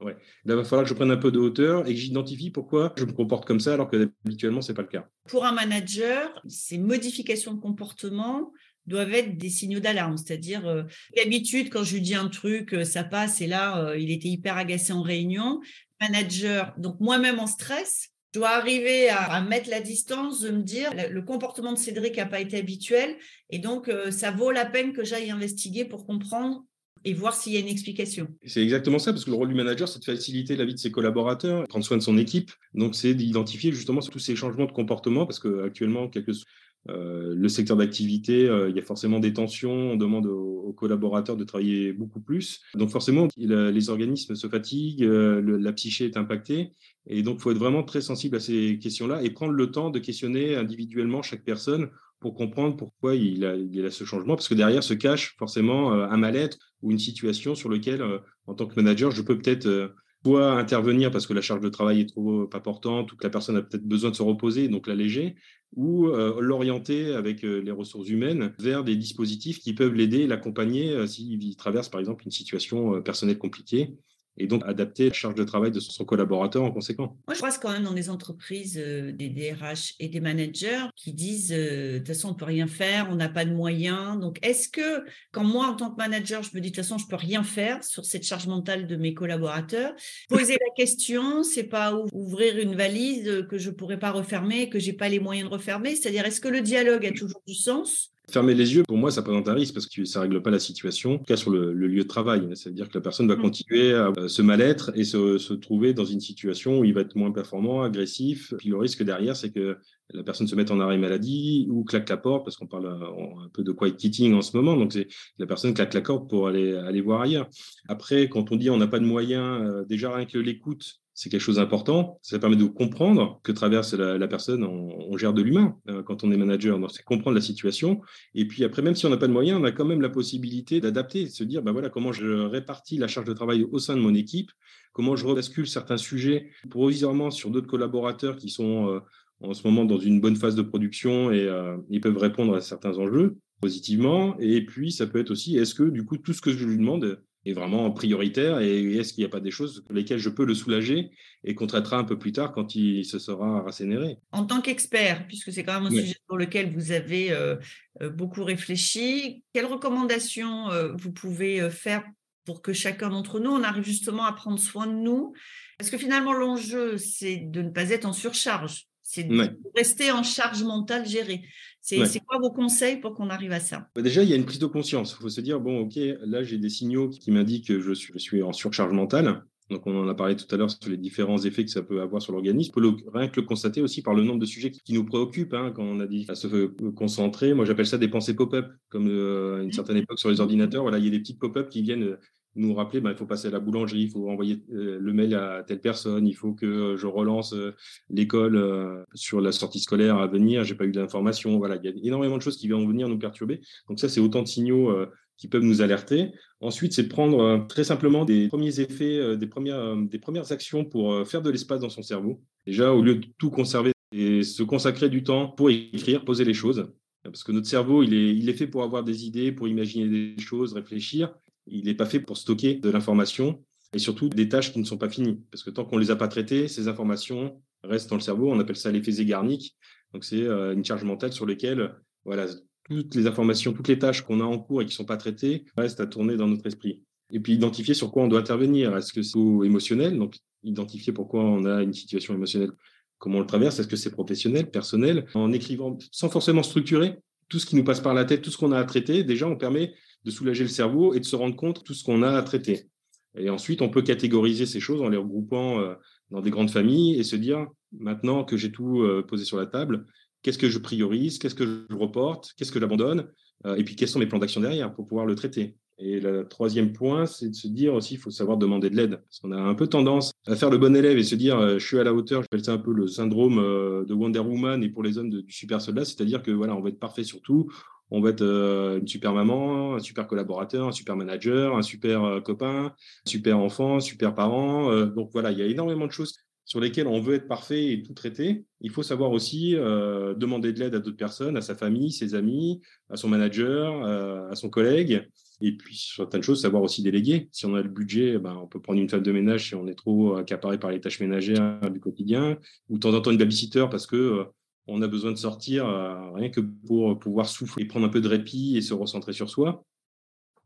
Ouais. 0.00 0.16
Là, 0.44 0.56
va 0.56 0.64
falloir 0.64 0.82
que 0.82 0.88
je 0.90 0.94
prenne 0.94 1.12
un 1.12 1.16
peu 1.16 1.30
de 1.30 1.38
hauteur 1.38 1.86
et 1.86 1.94
que 1.94 2.00
j'identifie 2.00 2.50
pourquoi 2.50 2.92
je 2.98 3.04
me 3.04 3.12
comporte 3.12 3.46
comme 3.46 3.60
ça 3.60 3.72
alors 3.72 3.88
que 3.88 4.10
habituellement, 4.26 4.60
ce 4.60 4.72
n'est 4.72 4.76
pas 4.76 4.82
le 4.82 4.88
cas. 4.88 5.08
Pour 5.28 5.46
un 5.46 5.52
manager, 5.52 6.42
ces 6.46 6.78
modifications 6.78 7.54
de 7.54 7.60
comportement 7.60 8.52
doivent 8.86 9.14
être 9.14 9.38
des 9.38 9.48
signaux 9.48 9.80
d'alarme. 9.80 10.18
C'est-à-dire, 10.18 10.66
euh, 10.66 10.82
d'habitude, 11.16 11.70
quand 11.70 11.84
je 11.84 11.94
lui 11.94 12.02
dis 12.02 12.14
un 12.14 12.28
truc, 12.28 12.74
euh, 12.74 12.84
ça 12.84 13.02
passe 13.04 13.40
et 13.40 13.46
là, 13.46 13.94
il 13.96 14.10
était 14.10 14.28
hyper 14.28 14.58
agacé 14.58 14.92
en 14.92 15.00
réunion. 15.00 15.60
Manager, 16.00 16.74
donc 16.76 17.00
moi-même 17.00 17.38
en 17.38 17.46
stress, 17.46 18.10
je 18.34 18.40
dois 18.40 18.50
arriver 18.50 19.08
à, 19.10 19.40
mettre 19.42 19.70
la 19.70 19.80
distance, 19.80 20.40
de 20.40 20.50
me 20.50 20.62
dire 20.62 20.90
le 21.08 21.22
comportement 21.22 21.72
de 21.72 21.78
Cédric 21.78 22.16
n'a 22.16 22.26
pas 22.26 22.40
été 22.40 22.58
habituel 22.58 23.16
et 23.48 23.60
donc 23.60 23.88
ça 24.10 24.32
vaut 24.32 24.50
la 24.50 24.66
peine 24.66 24.92
que 24.92 25.04
j'aille 25.04 25.30
investiguer 25.30 25.84
pour 25.84 26.04
comprendre 26.04 26.64
et 27.04 27.12
voir 27.12 27.34
s'il 27.34 27.52
y 27.52 27.56
a 27.56 27.60
une 27.60 27.68
explication. 27.68 28.28
C'est 28.44 28.62
exactement 28.62 28.98
ça, 28.98 29.12
parce 29.12 29.24
que 29.24 29.30
le 29.30 29.36
rôle 29.36 29.48
du 29.48 29.54
manager, 29.54 29.88
c'est 29.88 29.98
de 29.98 30.04
faciliter 30.04 30.56
la 30.56 30.64
vie 30.64 30.74
de 30.74 30.78
ses 30.78 30.90
collaborateurs, 30.90 31.66
prendre 31.68 31.84
soin 31.84 31.96
de 31.96 32.02
son 32.02 32.16
équipe. 32.16 32.50
Donc, 32.72 32.94
c'est 32.94 33.14
d'identifier 33.14 33.72
justement 33.72 34.00
tous 34.00 34.18
ces 34.18 34.36
changements 34.36 34.64
de 34.64 34.72
comportement, 34.72 35.26
parce 35.26 35.38
qu'actuellement, 35.38 36.08
quelque 36.08 36.30
euh, 36.30 36.44
le 36.86 37.48
secteur 37.48 37.76
d'activité, 37.76 38.48
euh, 38.48 38.68
il 38.68 38.76
y 38.76 38.78
a 38.78 38.82
forcément 38.82 39.18
des 39.18 39.32
tensions, 39.32 39.92
on 39.92 39.96
demande 39.96 40.26
aux, 40.26 40.52
collaborateurs 40.76 41.36
de 41.36 41.44
travailler 41.44 41.92
beaucoup 41.92 42.20
plus. 42.20 42.60
Donc 42.74 42.90
forcément, 42.90 43.28
les 43.36 43.90
organismes 43.90 44.34
se 44.34 44.48
fatiguent, 44.48 45.04
euh, 45.04 45.58
la 45.60 45.72
psyché 45.72 46.06
est 46.06 46.16
impactée, 46.16 46.72
et 47.06 47.22
donc 47.22 47.36
il 47.36 47.42
faut 47.42 47.52
être 47.52 47.58
vraiment 47.58 47.84
très 47.84 48.00
sensible 48.00 48.36
à 48.36 48.40
ces 48.40 48.78
questions-là 48.80 49.22
et 49.22 49.30
prendre 49.30 49.52
le 49.52 49.70
temps 49.70 49.90
de 49.90 50.00
questionner 50.00 50.56
individuellement 50.56 51.22
chaque 51.22 51.44
personne 51.44 51.90
pour 52.18 52.34
comprendre 52.34 52.76
pourquoi 52.76 53.14
il 53.14 53.44
a, 53.44 53.54
il 53.54 53.84
a 53.84 53.90
ce 53.92 54.02
changement, 54.02 54.34
parce 54.34 54.48
que 54.48 54.54
derrière 54.54 54.82
se 54.82 54.94
cache 54.94 55.36
forcément 55.38 55.92
un 55.92 56.16
mal-être 56.16 56.58
ou 56.82 56.90
une 56.90 56.98
situation 56.98 57.54
sur 57.54 57.68
laquelle, 57.68 58.02
en 58.46 58.54
tant 58.54 58.66
que 58.66 58.74
manager, 58.74 59.12
je 59.12 59.22
peux 59.22 59.38
peut-être 59.38 59.94
soit 60.24 60.52
intervenir 60.58 61.10
parce 61.10 61.26
que 61.26 61.34
la 61.34 61.42
charge 61.42 61.60
de 61.60 61.68
travail 61.68 62.00
est 62.00 62.08
trop 62.08 62.48
importante 62.54 63.12
ou 63.12 63.16
que 63.16 63.24
la 63.24 63.30
personne 63.30 63.56
a 63.56 63.62
peut-être 63.62 63.86
besoin 63.86 64.10
de 64.10 64.16
se 64.16 64.22
reposer, 64.22 64.68
donc 64.68 64.86
l'alléger, 64.86 65.36
ou 65.76 66.06
euh, 66.06 66.40
l'orienter 66.40 67.14
avec 67.14 67.44
euh, 67.44 67.60
les 67.60 67.70
ressources 67.70 68.08
humaines 68.08 68.54
vers 68.58 68.84
des 68.84 68.96
dispositifs 68.96 69.58
qui 69.58 69.74
peuvent 69.74 69.94
l'aider, 69.94 70.26
l'accompagner 70.26 70.92
euh, 70.92 71.06
s'il 71.06 71.56
traverse 71.56 71.88
par 71.88 72.00
exemple 72.00 72.24
une 72.24 72.30
situation 72.30 73.02
personnelle 73.02 73.38
compliquée 73.38 73.96
et 74.36 74.46
donc 74.46 74.62
adapter 74.66 75.08
la 75.08 75.12
charge 75.12 75.34
de 75.34 75.44
travail 75.44 75.70
de 75.70 75.80
son 75.80 76.04
collaborateur 76.04 76.62
en 76.64 76.70
conséquence. 76.70 77.10
Moi, 77.26 77.34
je 77.34 77.40
pense 77.40 77.58
quand 77.58 77.72
même 77.72 77.84
dans 77.84 77.92
des 77.92 78.10
entreprises, 78.10 78.80
euh, 78.82 79.12
des 79.12 79.28
DRH 79.28 79.94
et 80.00 80.08
des 80.08 80.20
managers 80.20 80.86
qui 80.96 81.12
disent 81.12 81.52
euh, 81.52 81.94
de 81.94 81.98
toute 81.98 82.08
façon, 82.08 82.28
on 82.28 82.32
ne 82.32 82.36
peut 82.36 82.44
rien 82.44 82.66
faire, 82.66 83.08
on 83.10 83.16
n'a 83.16 83.28
pas 83.28 83.44
de 83.44 83.52
moyens. 83.52 84.18
Donc, 84.18 84.38
est-ce 84.42 84.68
que 84.68 85.04
quand 85.32 85.44
moi, 85.44 85.66
en 85.68 85.74
tant 85.74 85.90
que 85.90 85.96
manager, 85.96 86.42
je 86.42 86.50
me 86.54 86.60
dis 86.60 86.70
de 86.70 86.74
toute 86.74 86.84
façon, 86.84 86.98
je 86.98 87.04
ne 87.04 87.10
peux 87.10 87.16
rien 87.16 87.42
faire 87.42 87.82
sur 87.84 88.04
cette 88.04 88.24
charge 88.24 88.46
mentale 88.46 88.86
de 88.86 88.96
mes 88.96 89.14
collaborateurs, 89.14 89.94
poser 90.28 90.54
la 90.54 90.74
question, 90.76 91.42
c'est 91.42 91.64
pas 91.64 91.94
ouvrir 92.12 92.58
une 92.58 92.74
valise 92.74 93.46
que 93.48 93.58
je 93.58 93.70
ne 93.70 93.74
pourrais 93.74 93.98
pas 93.98 94.10
refermer, 94.10 94.68
que 94.68 94.78
je 94.78 94.86
n'ai 94.90 94.96
pas 94.96 95.08
les 95.08 95.20
moyens 95.20 95.48
de 95.48 95.54
refermer. 95.54 95.94
C'est-à-dire, 95.94 96.24
est-ce 96.26 96.40
que 96.40 96.48
le 96.48 96.60
dialogue 96.60 97.06
a 97.06 97.12
toujours 97.12 97.42
du 97.46 97.54
sens 97.54 98.13
Fermer 98.30 98.54
les 98.54 98.74
yeux, 98.74 98.84
pour 98.84 98.96
moi, 98.96 99.10
ça 99.10 99.22
présente 99.22 99.48
un 99.48 99.54
risque 99.54 99.74
parce 99.74 99.86
que 99.86 100.04
ça 100.06 100.20
ne 100.20 100.22
règle 100.24 100.40
pas 100.40 100.50
la 100.50 100.58
situation, 100.58 101.14
en 101.14 101.18
tout 101.18 101.24
cas 101.24 101.36
sur 101.36 101.50
le, 101.50 101.72
lieu 101.74 102.02
de 102.02 102.08
travail. 102.08 102.48
C'est-à-dire 102.54 102.88
que 102.88 102.94
la 102.94 103.02
personne 103.02 103.28
va 103.28 103.36
mmh. 103.36 103.42
continuer 103.42 103.92
à 103.92 104.12
se 104.28 104.40
mal-être 104.40 104.92
et 104.94 105.04
se, 105.04 105.52
trouver 105.54 105.92
dans 105.92 106.06
une 106.06 106.20
situation 106.20 106.80
où 106.80 106.84
il 106.84 106.94
va 106.94 107.02
être 107.02 107.16
moins 107.16 107.32
performant, 107.32 107.82
agressif. 107.82 108.54
Puis 108.58 108.70
le 108.70 108.78
risque 108.78 109.02
derrière, 109.02 109.36
c'est 109.36 109.50
que 109.50 109.76
la 110.12 110.22
personne 110.22 110.46
se 110.46 110.54
mette 110.56 110.70
en 110.70 110.80
arrêt 110.80 110.96
maladie 110.96 111.66
ou 111.70 111.84
claque 111.84 112.08
la 112.08 112.16
porte, 112.16 112.44
parce 112.44 112.56
qu'on 112.56 112.66
parle 112.66 112.86
un 112.86 113.48
peu 113.52 113.62
de 113.62 113.72
quiet 113.72 113.94
quitting 113.94 114.32
en 114.32 114.42
ce 114.42 114.56
moment. 114.56 114.76
Donc, 114.76 114.94
c'est 114.94 115.06
la 115.38 115.46
personne 115.46 115.74
claque 115.74 115.92
la 115.92 116.00
porte 116.00 116.28
pour 116.28 116.48
aller, 116.48 116.74
aller 116.76 117.02
voir 117.02 117.20
ailleurs. 117.20 117.48
Après, 117.88 118.28
quand 118.30 118.52
on 118.52 118.56
dit 118.56 118.70
on 118.70 118.78
n'a 118.78 118.86
pas 118.86 119.00
de 119.00 119.04
moyens, 119.04 119.60
euh, 119.62 119.84
déjà 119.84 120.14
rien 120.14 120.24
que 120.24 120.38
l'écoute, 120.38 121.03
c'est 121.14 121.30
quelque 121.30 121.40
chose 121.40 121.56
d'important. 121.56 122.18
Ça 122.22 122.38
permet 122.40 122.56
de 122.56 122.64
comprendre 122.64 123.40
que 123.44 123.52
traverse 123.52 123.94
la, 123.94 124.28
personne. 124.28 124.64
On, 124.64 125.16
gère 125.16 125.32
de 125.32 125.42
l'humain 125.42 125.76
euh, 125.88 126.02
quand 126.02 126.24
on 126.24 126.32
est 126.32 126.36
manager. 126.36 126.78
Donc, 126.78 126.90
c'est 126.90 127.04
comprendre 127.04 127.36
la 127.36 127.40
situation. 127.40 128.00
Et 128.34 128.46
puis 128.48 128.64
après, 128.64 128.82
même 128.82 128.96
si 128.96 129.06
on 129.06 129.10
n'a 129.10 129.16
pas 129.16 129.28
de 129.28 129.32
moyens, 129.32 129.60
on 129.60 129.64
a 129.64 129.70
quand 129.70 129.84
même 129.84 130.00
la 130.00 130.08
possibilité 130.08 130.80
d'adapter, 130.80 131.24
de 131.24 131.30
se 131.30 131.44
dire, 131.44 131.62
ben 131.62 131.70
voilà, 131.70 131.88
comment 131.88 132.12
je 132.12 132.26
répartis 132.26 132.98
la 132.98 133.06
charge 133.06 133.26
de 133.26 133.32
travail 133.32 133.64
au 133.70 133.78
sein 133.78 133.94
de 133.94 134.00
mon 134.00 134.12
équipe, 134.12 134.50
comment 134.92 135.14
je 135.14 135.24
rebascule 135.24 135.68
certains 135.68 135.96
sujets 135.96 136.50
provisoirement 136.68 137.30
sur 137.30 137.50
d'autres 137.50 137.68
collaborateurs 137.68 138.36
qui 138.36 138.48
sont 138.48 138.88
euh, 138.88 139.00
en 139.40 139.54
ce 139.54 139.66
moment 139.66 139.84
dans 139.84 139.98
une 139.98 140.20
bonne 140.20 140.36
phase 140.36 140.56
de 140.56 140.62
production 140.62 141.30
et 141.30 141.46
euh, 141.46 141.76
ils 141.90 142.00
peuvent 142.00 142.18
répondre 142.18 142.54
à 142.56 142.60
certains 142.60 142.98
enjeux 142.98 143.36
positivement. 143.60 144.36
Et 144.40 144.66
puis, 144.66 144.90
ça 144.90 145.06
peut 145.06 145.20
être 145.20 145.30
aussi, 145.30 145.56
est-ce 145.58 145.74
que 145.74 145.84
du 145.84 146.04
coup, 146.04 146.18
tout 146.18 146.32
ce 146.32 146.40
que 146.40 146.50
je 146.50 146.66
lui 146.66 146.76
demande 146.76 147.22
est 147.44 147.52
vraiment 147.52 147.90
prioritaire 147.90 148.60
et 148.60 148.96
est-ce 148.96 149.12
qu'il 149.12 149.22
n'y 149.22 149.26
a 149.26 149.30
pas 149.30 149.40
des 149.40 149.50
choses 149.50 149.82
sur 149.84 149.94
lesquelles 149.94 150.18
je 150.18 150.30
peux 150.30 150.44
le 150.44 150.54
soulager 150.54 151.10
et 151.44 151.54
qu'on 151.54 151.66
traitera 151.66 151.98
un 151.98 152.04
peu 152.04 152.18
plus 152.18 152.32
tard 152.32 152.52
quand 152.52 152.74
il 152.74 153.04
se 153.04 153.18
sera 153.18 153.62
rassénéré? 153.62 154.18
En 154.32 154.44
tant 154.44 154.60
qu'expert, 154.60 155.26
puisque 155.26 155.52
c'est 155.52 155.64
quand 155.64 155.74
même 155.74 155.86
un 155.86 155.90
sujet 155.90 156.16
sur 156.26 156.36
lequel 156.36 156.72
vous 156.72 156.92
avez 156.92 157.32
euh, 157.32 157.56
euh, 158.02 158.10
beaucoup 158.10 158.44
réfléchi, 158.44 159.44
quelles 159.52 159.66
recommandations 159.66 160.70
euh, 160.70 160.92
vous 160.94 161.12
pouvez 161.12 161.68
faire 161.70 162.04
pour 162.44 162.62
que 162.62 162.72
chacun 162.72 163.10
d'entre 163.10 163.40
nous, 163.40 163.50
on 163.50 163.62
arrive 163.62 163.84
justement 163.84 164.24
à 164.24 164.32
prendre 164.32 164.58
soin 164.58 164.86
de 164.86 164.92
nous? 164.92 165.34
Parce 165.78 165.90
que 165.90 165.98
finalement, 165.98 166.32
l'enjeu, 166.32 166.98
c'est 166.98 167.36
de 167.36 167.62
ne 167.62 167.70
pas 167.70 167.90
être 167.90 168.04
en 168.04 168.12
surcharge. 168.12 168.86
C'est 169.06 169.24
de 169.24 169.60
rester 169.76 170.10
en 170.10 170.22
charge 170.22 170.64
mentale 170.64 171.06
gérée. 171.06 171.42
C'est 171.82 172.20
quoi 172.26 172.38
vos 172.38 172.50
conseils 172.50 172.96
pour 172.96 173.14
qu'on 173.14 173.28
arrive 173.28 173.52
à 173.52 173.60
ça? 173.60 173.88
Bah, 173.94 174.00
Déjà, 174.00 174.22
il 174.22 174.30
y 174.30 174.32
a 174.32 174.36
une 174.36 174.46
prise 174.46 174.58
de 174.58 174.66
conscience. 174.66 175.14
Il 175.18 175.22
faut 175.22 175.28
se 175.28 175.42
dire, 175.42 175.60
bon, 175.60 175.80
OK, 175.80 175.96
là, 176.24 176.42
j'ai 176.42 176.56
des 176.56 176.70
signaux 176.70 177.10
qui 177.10 177.30
m'indiquent 177.30 177.68
que 177.68 177.80
je 177.80 177.92
suis, 177.92 178.14
je 178.14 178.18
suis, 178.18 178.42
en 178.42 178.52
surcharge 178.52 178.92
mentale. 178.92 179.44
Donc, 179.68 179.86
on 179.86 179.94
en 179.94 180.08
a 180.08 180.14
parlé 180.14 180.36
tout 180.36 180.52
à 180.54 180.56
l'heure 180.56 180.70
sur 180.70 180.90
les 180.90 180.96
différents 180.96 181.38
effets 181.38 181.64
que 181.64 181.70
ça 181.70 181.82
peut 181.82 182.00
avoir 182.00 182.22
sur 182.22 182.32
l'organisme. 182.32 182.72
Rien 183.12 183.28
que 183.28 183.40
le 183.40 183.46
constater 183.46 183.82
aussi 183.82 184.00
par 184.00 184.14
le 184.14 184.22
nombre 184.22 184.40
de 184.40 184.46
sujets 184.46 184.70
qui 184.70 184.94
nous 184.94 185.04
préoccupent. 185.04 185.54
Hein, 185.54 185.72
quand 185.76 185.84
on 185.84 186.00
a 186.00 186.06
dit 186.06 186.24
à 186.28 186.34
se 186.34 186.66
concentrer, 186.92 187.52
moi 187.52 187.66
j'appelle 187.66 187.86
ça 187.86 187.98
des 187.98 188.08
pensées 188.08 188.34
pop-up, 188.34 188.66
comme 188.88 189.08
euh, 189.08 189.58
à 189.58 189.62
une 189.62 189.68
mmh. 189.68 189.72
certaine 189.72 189.96
époque 189.98 190.18
sur 190.18 190.30
les 190.30 190.40
ordinateurs. 190.40 190.82
Voilà, 190.82 190.98
il 190.98 191.04
y 191.04 191.08
a 191.08 191.10
des 191.10 191.20
petites 191.20 191.38
pop-up 191.38 191.68
qui 191.68 191.82
viennent 191.82 192.16
nous 192.56 192.74
rappeler, 192.74 193.00
bah, 193.00 193.10
il 193.10 193.16
faut 193.16 193.26
passer 193.26 193.48
à 193.48 193.50
la 193.50 193.60
boulangerie, 193.60 194.02
il 194.02 194.10
faut 194.10 194.28
envoyer 194.30 194.62
euh, 194.72 194.98
le 195.00 195.12
mail 195.12 195.34
à 195.34 195.64
telle 195.66 195.80
personne, 195.80 196.26
il 196.26 196.34
faut 196.34 196.52
que 196.52 196.66
euh, 196.66 196.96
je 196.96 197.06
relance 197.06 197.52
euh, 197.52 197.74
l'école 198.10 199.04
sur 199.14 199.40
la 199.40 199.52
sortie 199.52 199.80
scolaire 199.80 200.18
à 200.18 200.26
venir, 200.26 200.64
j'ai 200.64 200.74
pas 200.74 200.84
eu 200.84 200.92
d'informations. 200.92 201.58
Voilà, 201.58 201.76
il 201.76 201.84
y 201.84 201.88
a 201.88 201.92
énormément 202.02 202.36
de 202.36 202.42
choses 202.42 202.56
qui 202.56 202.68
vont 202.68 202.86
venir 202.86 203.08
nous 203.08 203.18
perturber. 203.18 203.60
Donc 203.88 203.98
ça, 203.98 204.08
c'est 204.08 204.20
autant 204.20 204.42
de 204.42 204.48
signaux 204.48 204.94
qui 205.36 205.48
peuvent 205.48 205.62
nous 205.62 205.82
alerter. 205.82 206.32
Ensuite, 206.60 206.92
c'est 206.92 207.08
prendre 207.08 207.66
très 207.68 207.84
simplement 207.84 208.24
des 208.24 208.48
premiers 208.48 208.80
effets, 208.80 209.36
des, 209.36 209.46
premières, 209.46 209.96
des 209.96 210.18
premières 210.18 210.52
actions 210.52 210.84
pour 210.84 211.26
faire 211.26 211.42
de 211.42 211.50
l'espace 211.50 211.80
dans 211.80 211.90
son 211.90 212.02
cerveau. 212.02 212.40
Déjà, 212.66 212.92
au 212.92 213.02
lieu 213.02 213.16
de 213.16 213.26
tout 213.38 213.50
conserver 213.50 213.92
et 214.12 214.42
se 214.42 214.62
consacrer 214.62 215.08
du 215.08 215.22
temps 215.22 215.48
pour 215.48 215.70
écrire, 215.70 216.24
poser 216.24 216.44
les 216.44 216.54
choses. 216.54 216.92
Parce 217.22 217.42
que 217.42 217.52
notre 217.52 217.66
cerveau, 217.66 218.02
il 218.02 218.14
est, 218.14 218.36
il 218.36 218.48
est 218.48 218.54
fait 218.54 218.66
pour 218.66 218.82
avoir 218.82 219.02
des 219.02 219.26
idées, 219.26 219.50
pour 219.50 219.66
imaginer 219.66 220.08
des 220.08 220.40
choses, 220.42 220.74
réfléchir 220.74 221.34
il 221.66 221.84
n'est 221.84 221.94
pas 221.94 222.06
fait 222.06 222.20
pour 222.20 222.36
stocker 222.36 222.74
de 222.74 222.90
l'information 222.90 223.62
et 223.92 223.98
surtout 223.98 224.28
des 224.28 224.48
tâches 224.48 224.72
qui 224.72 224.78
ne 224.78 224.84
sont 224.84 224.98
pas 224.98 225.08
finies. 225.08 225.40
Parce 225.50 225.62
que 225.62 225.70
tant 225.70 225.84
qu'on 225.84 225.96
ne 225.96 226.00
les 226.00 226.10
a 226.10 226.16
pas 226.16 226.28
traitées, 226.28 226.68
ces 226.68 226.88
informations 226.88 227.60
restent 227.82 228.10
dans 228.10 228.16
le 228.16 228.22
cerveau. 228.22 228.50
On 228.50 228.58
appelle 228.58 228.76
ça 228.76 228.90
l'effet 228.90 229.12
zégarnique. 229.12 229.76
Donc, 230.12 230.24
c'est 230.24 230.42
euh, 230.42 230.72
une 230.72 230.84
charge 230.84 231.04
mentale 231.04 231.32
sur 231.32 231.46
laquelle 231.46 231.94
voilà, 232.24 232.46
toutes 232.84 233.14
les 233.14 233.26
informations, 233.26 233.72
toutes 233.72 233.88
les 233.88 233.98
tâches 233.98 234.22
qu'on 234.22 234.40
a 234.40 234.44
en 234.44 234.58
cours 234.58 234.82
et 234.82 234.84
qui 234.84 234.90
ne 234.90 234.94
sont 234.94 235.04
pas 235.04 235.16
traitées 235.16 235.64
restent 235.76 236.00
à 236.00 236.06
tourner 236.06 236.36
dans 236.36 236.48
notre 236.48 236.66
esprit. 236.66 237.02
Et 237.30 237.40
puis, 237.40 237.54
identifier 237.54 237.94
sur 237.94 238.10
quoi 238.10 238.24
on 238.24 238.28
doit 238.28 238.40
intervenir. 238.40 238.96
Est-ce 238.96 239.12
que 239.12 239.22
c'est 239.22 239.38
émotionnel? 239.38 240.18
Donc, 240.18 240.36
identifier 240.62 241.12
pourquoi 241.12 241.42
on 241.42 241.64
a 241.64 241.82
une 241.82 241.92
situation 241.92 242.34
émotionnelle, 242.34 242.70
comment 243.18 243.38
on 243.38 243.40
le 243.40 243.46
traverse? 243.46 243.78
Est-ce 243.78 243.88
que 243.88 243.96
c'est 243.96 244.10
professionnel, 244.10 244.70
personnel? 244.70 245.26
En 245.34 245.52
écrivant, 245.52 245.98
sans 246.10 246.30
forcément 246.30 246.62
structurer, 246.62 247.18
tout 247.48 247.58
ce 247.58 247.66
qui 247.66 247.76
nous 247.76 247.84
passe 247.84 248.00
par 248.00 248.14
la 248.14 248.24
tête, 248.24 248.42
tout 248.42 248.50
ce 248.50 248.56
qu'on 248.56 248.72
a 248.72 248.78
à 248.78 248.84
traiter, 248.84 249.24
déjà, 249.24 249.46
on 249.46 249.56
permet 249.56 249.94
de 250.24 250.30
soulager 250.30 250.64
le 250.64 250.70
cerveau 250.70 251.14
et 251.14 251.20
de 251.20 251.24
se 251.24 251.36
rendre 251.36 251.56
compte 251.56 251.80
de 251.80 251.82
tout 251.82 251.94
ce 251.94 252.04
qu'on 252.04 252.22
a 252.22 252.30
à 252.30 252.42
traiter. 252.42 252.88
Et 253.36 253.50
ensuite, 253.50 253.82
on 253.82 253.88
peut 253.88 254.02
catégoriser 254.02 254.66
ces 254.66 254.80
choses 254.80 255.02
en 255.02 255.08
les 255.08 255.16
regroupant 255.16 255.80
euh, 255.80 255.94
dans 256.30 256.40
des 256.40 256.50
grandes 256.50 256.70
familles 256.70 257.18
et 257.18 257.24
se 257.24 257.36
dire, 257.36 257.66
maintenant 257.92 258.44
que 258.44 258.56
j'ai 258.56 258.70
tout 258.70 259.02
euh, 259.02 259.24
posé 259.26 259.44
sur 259.44 259.56
la 259.56 259.66
table, 259.66 260.06
qu'est-ce 260.42 260.58
que 260.58 260.68
je 260.68 260.78
priorise, 260.78 261.38
qu'est-ce 261.38 261.54
que 261.54 261.86
je 261.90 261.96
reporte, 261.96 262.52
qu'est-ce 262.56 262.70
que 262.70 262.80
j'abandonne, 262.80 263.28
euh, 263.66 263.74
et 263.76 263.84
puis 263.84 263.96
quels 263.96 264.08
sont 264.08 264.18
mes 264.18 264.26
plans 264.26 264.38
d'action 264.38 264.60
derrière 264.60 264.94
pour 264.94 265.06
pouvoir 265.06 265.26
le 265.26 265.34
traiter. 265.34 265.76
Et 265.98 266.18
le 266.18 266.48
troisième 266.48 266.92
point, 266.92 267.24
c'est 267.26 267.48
de 267.48 267.54
se 267.54 267.68
dire 267.68 267.94
aussi, 267.94 268.14
il 268.14 268.16
faut 268.16 268.30
savoir 268.30 268.56
demander 268.56 268.90
de 268.90 268.96
l'aide. 268.96 269.20
Parce 269.22 269.38
qu'on 269.38 269.52
a 269.52 269.60
un 269.60 269.74
peu 269.74 269.86
tendance 269.86 270.32
à 270.46 270.56
faire 270.56 270.70
le 270.70 270.78
bon 270.78 270.94
élève 270.96 271.18
et 271.18 271.22
se 271.22 271.36
dire, 271.36 271.78
je 271.78 271.86
suis 271.86 272.00
à 272.00 272.04
la 272.04 272.12
hauteur. 272.12 272.42
J'appelle 272.42 272.64
ça 272.64 272.72
un 272.72 272.78
peu 272.78 272.92
le 272.92 273.06
syndrome 273.06 274.04
de 274.04 274.12
Wonder 274.12 274.40
Woman 274.40 274.82
et 274.82 274.88
pour 274.88 275.04
les 275.04 275.18
hommes 275.18 275.30
du 275.30 275.44
super 275.50 275.80
soldat, 275.80 276.04
c'est-à-dire 276.04 276.42
que 276.42 276.50
voilà, 276.50 276.74
on 276.74 276.80
va 276.80 276.88
être 276.88 276.98
parfait 276.98 277.22
sur 277.22 277.40
tout 277.42 277.70
on 278.10 278.20
va 278.20 278.30
être 278.30 278.42
euh, 278.42 278.98
une 279.00 279.08
super 279.08 279.32
maman, 279.32 279.96
un 279.96 280.00
super 280.00 280.26
collaborateur, 280.26 280.88
un 280.88 280.92
super 280.92 281.16
manager, 281.16 281.76
un 281.76 281.82
super 281.82 282.24
euh, 282.24 282.40
copain, 282.40 282.86
un 282.86 283.30
super 283.30 283.58
enfant, 283.58 283.96
un 283.96 284.00
super 284.00 284.34
parent. 284.34 284.90
Euh, 284.90 285.06
donc 285.06 285.30
voilà, 285.32 285.50
il 285.50 285.58
y 285.58 285.62
a 285.62 285.66
énormément 285.66 286.06
de 286.06 286.12
choses 286.12 286.36
sur 286.66 286.80
lesquelles 286.80 287.06
on 287.06 287.20
veut 287.20 287.34
être 287.34 287.48
parfait 287.48 287.92
et 287.92 288.02
tout 288.02 288.14
traiter. 288.14 288.64
Il 288.80 288.90
faut 288.90 289.02
savoir 289.02 289.32
aussi 289.32 289.72
demander 289.72 290.72
de 290.72 290.80
l'aide 290.80 290.94
à 290.94 290.98
d'autres 290.98 291.18
personnes, 291.18 291.58
à 291.58 291.60
sa 291.60 291.74
famille, 291.74 292.10
ses 292.10 292.34
amis, 292.34 292.80
à 293.10 293.16
son 293.16 293.28
manager, 293.28 294.02
à 294.50 294.54
son 294.54 294.70
collègue. 294.70 295.28
Et 295.60 295.76
puis, 295.76 296.10
certaines 296.16 296.42
choses, 296.42 296.62
savoir 296.62 296.82
aussi 296.82 297.02
déléguer. 297.02 297.50
Si 297.52 297.66
on 297.66 297.74
a 297.74 297.82
le 297.82 297.90
budget, 297.90 298.38
ben, 298.38 298.56
on 298.62 298.66
peut 298.66 298.80
prendre 298.80 298.98
une 298.98 299.10
femme 299.10 299.22
de 299.22 299.30
ménage 299.30 299.68
si 299.68 299.74
on 299.74 299.86
est 299.86 299.94
trop 299.94 300.36
accaparé 300.36 300.78
par 300.78 300.90
les 300.90 301.02
tâches 301.02 301.20
ménagères 301.20 301.90
du 301.90 302.00
quotidien, 302.00 302.56
ou 302.88 302.94
de 302.94 303.00
temps 303.00 303.12
en 303.12 303.20
temps 303.20 303.30
une 303.30 303.36
babysitter 303.36 303.84
parce 303.90 304.06
que 304.06 304.46
on 304.86 305.02
a 305.02 305.08
besoin 305.08 305.32
de 305.32 305.36
sortir 305.36 305.86
euh, 305.86 306.30
rien 306.32 306.50
que 306.50 306.60
pour 306.60 307.18
pouvoir 307.18 307.48
souffler, 307.48 307.84
prendre 307.84 308.06
un 308.06 308.10
peu 308.10 308.20
de 308.20 308.28
répit 308.28 308.76
et 308.76 308.82
se 308.82 308.94
recentrer 308.94 309.32
sur 309.32 309.48
soi. 309.48 309.84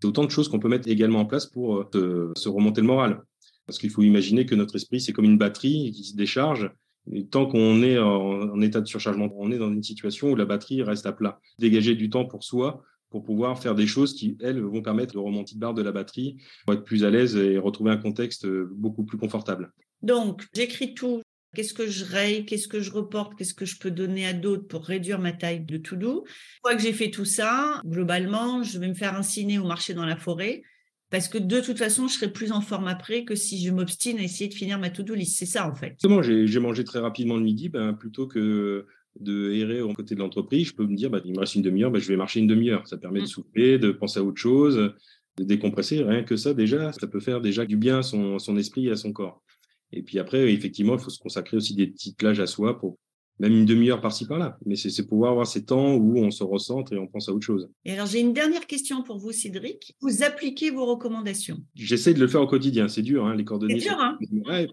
C'est 0.00 0.08
autant 0.08 0.24
de 0.24 0.30
choses 0.30 0.48
qu'on 0.48 0.58
peut 0.58 0.68
mettre 0.68 0.88
également 0.88 1.20
en 1.20 1.26
place 1.26 1.46
pour 1.46 1.76
euh, 1.94 2.32
se, 2.36 2.48
remonter 2.48 2.80
le 2.80 2.86
moral. 2.86 3.22
Parce 3.66 3.78
qu'il 3.78 3.90
faut 3.90 4.02
imaginer 4.02 4.46
que 4.46 4.54
notre 4.54 4.76
esprit, 4.76 5.00
c'est 5.00 5.12
comme 5.12 5.24
une 5.24 5.38
batterie 5.38 5.92
qui 5.92 6.04
se 6.04 6.16
décharge. 6.16 6.70
Et 7.12 7.26
tant 7.26 7.46
qu'on 7.46 7.82
est 7.82 7.98
en, 7.98 8.60
état 8.60 8.80
de 8.80 8.86
surchargement, 8.86 9.30
on 9.36 9.50
est 9.50 9.58
dans 9.58 9.72
une 9.72 9.82
situation 9.82 10.30
où 10.30 10.36
la 10.36 10.44
batterie 10.44 10.82
reste 10.82 11.06
à 11.06 11.12
plat. 11.12 11.40
Dégager 11.58 11.94
du 11.94 12.10
temps 12.10 12.24
pour 12.24 12.44
soi, 12.44 12.82
pour 13.10 13.24
pouvoir 13.24 13.58
faire 13.58 13.74
des 13.74 13.86
choses 13.86 14.14
qui, 14.14 14.36
elles, 14.40 14.60
vont 14.60 14.82
permettre 14.82 15.14
de 15.14 15.18
remonter 15.18 15.54
de 15.54 15.60
barre 15.60 15.74
de 15.74 15.82
la 15.82 15.92
batterie, 15.92 16.36
pour 16.64 16.74
être 16.74 16.84
plus 16.84 17.04
à 17.04 17.10
l'aise 17.10 17.36
et 17.36 17.58
retrouver 17.58 17.90
un 17.90 17.96
contexte 17.96 18.46
beaucoup 18.46 19.04
plus 19.04 19.18
confortable. 19.18 19.72
Donc, 20.02 20.46
j'écris 20.54 20.94
tout. 20.94 21.22
Qu'est-ce 21.54 21.74
que 21.74 21.86
je 21.86 22.04
raye 22.04 22.44
Qu'est-ce 22.44 22.68
que 22.68 22.80
je 22.80 22.90
reporte 22.90 23.34
Qu'est-ce 23.36 23.54
que 23.54 23.64
je 23.64 23.78
peux 23.78 23.90
donner 23.90 24.26
à 24.26 24.32
d'autres 24.32 24.66
pour 24.66 24.84
réduire 24.84 25.18
ma 25.18 25.32
taille 25.32 25.64
de 25.64 25.78
to-do 25.78 26.24
Une 26.26 26.60
fois 26.62 26.76
que 26.76 26.82
j'ai 26.82 26.92
fait 26.92 27.10
tout 27.10 27.24
ça, 27.24 27.80
globalement, 27.86 28.62
je 28.62 28.78
vais 28.78 28.88
me 28.88 28.94
faire 28.94 29.16
un 29.16 29.22
ciné 29.22 29.58
ou 29.58 29.66
marcher 29.66 29.94
dans 29.94 30.06
la 30.06 30.16
forêt 30.16 30.62
parce 31.10 31.28
que 31.28 31.38
de 31.38 31.60
toute 31.60 31.78
façon, 31.78 32.06
je 32.06 32.14
serai 32.14 32.30
plus 32.30 32.52
en 32.52 32.60
forme 32.60 32.86
après 32.86 33.24
que 33.24 33.34
si 33.34 33.64
je 33.64 33.72
m'obstine 33.72 34.18
à 34.18 34.22
essayer 34.22 34.48
de 34.48 34.54
finir 34.54 34.78
ma 34.78 34.90
to-do 34.90 35.14
list. 35.14 35.38
C'est 35.38 35.46
ça, 35.46 35.68
en 35.68 35.74
fait. 35.74 35.92
Exactement. 35.92 36.22
J'ai 36.22 36.60
mangé 36.60 36.84
très 36.84 36.98
rapidement 36.98 37.36
le 37.36 37.42
midi, 37.42 37.68
ben, 37.68 37.94
plutôt 37.94 38.26
que 38.26 38.86
de 39.18 39.52
errer 39.52 39.80
au 39.80 39.92
côté 39.94 40.14
de 40.14 40.20
l'entreprise, 40.20 40.68
je 40.68 40.74
peux 40.74 40.86
me 40.86 40.94
dire, 40.94 41.10
bah, 41.10 41.20
il 41.24 41.32
me 41.32 41.40
reste 41.40 41.54
une 41.54 41.62
demi-heure, 41.62 41.90
bah, 41.90 41.98
je 41.98 42.08
vais 42.08 42.16
marcher 42.16 42.40
une 42.40 42.46
demi-heure. 42.46 42.86
Ça 42.86 42.98
permet 42.98 43.20
de 43.20 43.24
mmh. 43.24 43.28
souffler, 43.28 43.78
de 43.78 43.90
penser 43.90 44.20
à 44.20 44.22
autre 44.22 44.40
chose, 44.40 44.92
de 45.38 45.44
décompresser. 45.44 46.02
Rien 46.02 46.24
que 46.24 46.36
ça, 46.36 46.52
déjà, 46.52 46.92
ça 46.92 47.06
peut 47.06 47.20
faire 47.20 47.40
déjà 47.40 47.64
du 47.64 47.76
bien 47.76 48.00
à 48.00 48.02
son, 48.02 48.38
son 48.38 48.56
esprit 48.58 48.88
et 48.88 48.90
à 48.90 48.96
son 48.96 49.12
corps. 49.12 49.42
Et 49.92 50.02
puis 50.02 50.18
après, 50.18 50.52
effectivement, 50.52 50.94
il 50.94 51.00
faut 51.00 51.10
se 51.10 51.18
consacrer 51.18 51.56
aussi 51.56 51.74
des 51.74 51.86
petites 51.86 52.16
plages 52.16 52.40
à 52.40 52.46
soi 52.46 52.78
pour 52.78 52.98
même 53.40 53.52
une 53.52 53.64
demi-heure 53.64 54.00
par-ci 54.00 54.26
par-là. 54.26 54.58
Mais 54.66 54.76
c'est 54.76 55.06
pouvoir 55.06 55.32
avoir 55.32 55.46
ces 55.46 55.64
temps 55.64 55.94
où 55.94 56.18
on 56.18 56.30
se 56.30 56.42
recentre 56.42 56.92
et 56.92 56.98
on 56.98 57.06
pense 57.06 57.28
à 57.28 57.32
autre 57.32 57.46
chose. 57.46 57.68
Et 57.84 57.92
alors, 57.92 58.06
j'ai 58.06 58.20
une 58.20 58.32
dernière 58.32 58.66
question 58.66 59.02
pour 59.02 59.18
vous, 59.18 59.32
Cédric. 59.32 59.94
Vous 60.00 60.22
appliquez 60.22 60.70
vos 60.70 60.86
recommandations 60.86 61.58
J'essaie 61.74 62.14
de 62.14 62.20
le 62.20 62.26
faire 62.26 62.42
au 62.42 62.46
quotidien. 62.46 62.88
C'est 62.88 63.02
dur, 63.02 63.26
hein, 63.26 63.34
les 63.34 63.44
cordonniers. 63.44 63.80
C'est 63.80 63.88
dur, 63.88 63.98
hein 64.00 64.18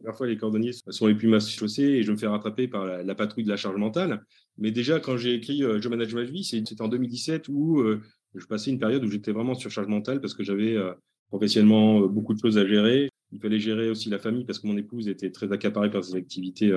Parfois, 0.04 0.28
les 0.28 0.38
cordonniers 0.38 0.72
sont 0.74 1.08
les 1.08 1.16
plus 1.16 1.28
masses 1.28 1.50
chaussés 1.50 1.84
et 1.84 2.04
je 2.04 2.12
me 2.12 2.18
fais 2.18 2.28
rattraper 2.28 2.68
par 2.68 2.86
la, 2.86 3.16
patrouille 3.16 3.44
de 3.44 3.50
la 3.50 3.58
charge 3.58 3.78
mentale. 3.78 4.24
Mais 4.58 4.72
déjà, 4.72 5.00
quand 5.00 5.18
j'ai 5.18 5.34
écrit 5.34 5.64
euh, 5.64 5.80
Je 5.80 5.90
manage 5.90 6.16
ma 6.16 6.24
vie, 6.24 6.44
c'était 6.44 6.82
en 6.82 6.88
2017 6.88 7.50
où 7.50 7.80
euh, 7.80 8.02
je 8.34 8.46
passais 8.46 8.72
une 8.72 8.80
période 8.80 9.04
où 9.04 9.10
j'étais 9.10 9.32
vraiment 9.32 9.54
sur 9.54 9.70
charge 9.70 9.88
mentale 9.88 10.22
parce 10.22 10.34
que 10.34 10.44
j'avais 10.44 10.76
euh, 10.76 10.94
professionnellement 11.30 12.02
beaucoup 12.02 12.34
de 12.34 12.40
choses 12.40 12.58
à 12.58 12.66
gérer. 12.66 13.10
Il 13.36 13.42
fallait 13.42 13.60
gérer 13.60 13.90
aussi 13.90 14.10
la 14.10 14.18
famille 14.18 14.46
parce 14.46 14.60
que 14.60 14.68
mon 14.68 14.78
épouse 14.78 15.10
était 15.10 15.30
très 15.30 15.52
accaparée 15.52 15.92
par 15.92 16.04
ses 16.06 16.16
activités 16.16 16.74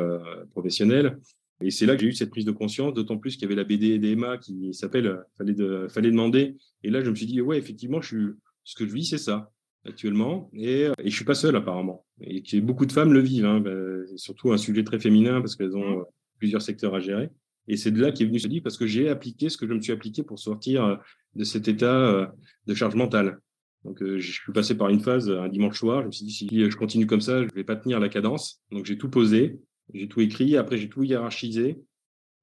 professionnelles. 0.50 1.16
Et 1.60 1.70
c'est 1.70 1.86
là 1.86 1.94
que 1.94 2.02
j'ai 2.02 2.08
eu 2.08 2.12
cette 2.12 2.30
prise 2.30 2.44
de 2.44 2.52
conscience, 2.52 2.94
d'autant 2.94 3.16
plus 3.16 3.34
qu'il 3.34 3.42
y 3.42 3.44
avait 3.46 3.54
la 3.54 3.64
BD 3.64 3.98
d'Emma 3.98 4.38
qui 4.38 4.74
s'appelle 4.74 5.20
fallait, 5.36 5.54
de, 5.54 5.86
fallait 5.88 6.10
demander. 6.10 6.56
Et 6.82 6.90
là, 6.90 7.00
je 7.02 7.10
me 7.10 7.14
suis 7.14 7.26
dit, 7.26 7.40
ouais, 7.40 7.58
effectivement, 7.58 8.00
je 8.00 8.06
suis, 8.08 8.26
ce 8.64 8.74
que 8.74 8.86
je 8.86 8.92
vis, 8.92 9.06
c'est 9.06 9.18
ça 9.18 9.52
actuellement. 9.84 10.50
Et, 10.52 10.88
et 10.98 11.10
je 11.10 11.14
suis 11.14 11.24
pas 11.24 11.34
seul 11.34 11.56
apparemment. 11.56 12.04
Et 12.20 12.42
beaucoup 12.60 12.86
de 12.86 12.92
femmes 12.92 13.12
le 13.12 13.20
vivent. 13.20 13.46
Hein. 13.46 13.60
Ben, 13.60 14.04
surtout 14.16 14.52
un 14.52 14.58
sujet 14.58 14.84
très 14.84 14.98
féminin 14.98 15.40
parce 15.40 15.56
qu'elles 15.56 15.76
ont 15.76 16.04
plusieurs 16.38 16.62
secteurs 16.62 16.94
à 16.94 17.00
gérer. 17.00 17.30
Et 17.68 17.76
c'est 17.76 17.90
de 17.90 18.00
là 18.00 18.12
qu'est 18.12 18.24
venu 18.24 18.38
ce 18.38 18.48
dit 18.48 18.60
parce 18.60 18.76
que 18.76 18.86
j'ai 18.86 19.08
appliqué 19.08 19.48
ce 19.48 19.56
que 19.56 19.66
je 19.66 19.74
me 19.74 19.80
suis 19.80 19.92
appliqué 19.92 20.22
pour 20.22 20.38
sortir 20.38 20.98
de 21.34 21.44
cet 21.44 21.68
état 21.68 22.32
de 22.66 22.74
charge 22.74 22.94
mentale. 22.94 23.40
Donc, 23.88 24.04
je 24.04 24.32
suis 24.32 24.52
passé 24.52 24.76
par 24.76 24.90
une 24.90 25.00
phase 25.00 25.30
un 25.30 25.48
dimanche 25.48 25.78
soir. 25.78 26.02
Je 26.02 26.06
me 26.06 26.12
suis 26.12 26.26
dit, 26.26 26.32
si 26.32 26.70
je 26.70 26.76
continue 26.76 27.06
comme 27.06 27.20
ça, 27.20 27.42
je 27.42 27.48
vais 27.54 27.64
pas 27.64 27.76
tenir 27.76 28.00
la 28.00 28.08
cadence. 28.08 28.62
Donc, 28.70 28.84
j'ai 28.84 28.98
tout 28.98 29.08
posé. 29.08 29.60
J'ai 29.94 30.08
tout 30.08 30.20
écrit, 30.20 30.56
après 30.56 30.76
j'ai 30.76 30.88
tout 30.88 31.02
hiérarchisé, 31.02 31.80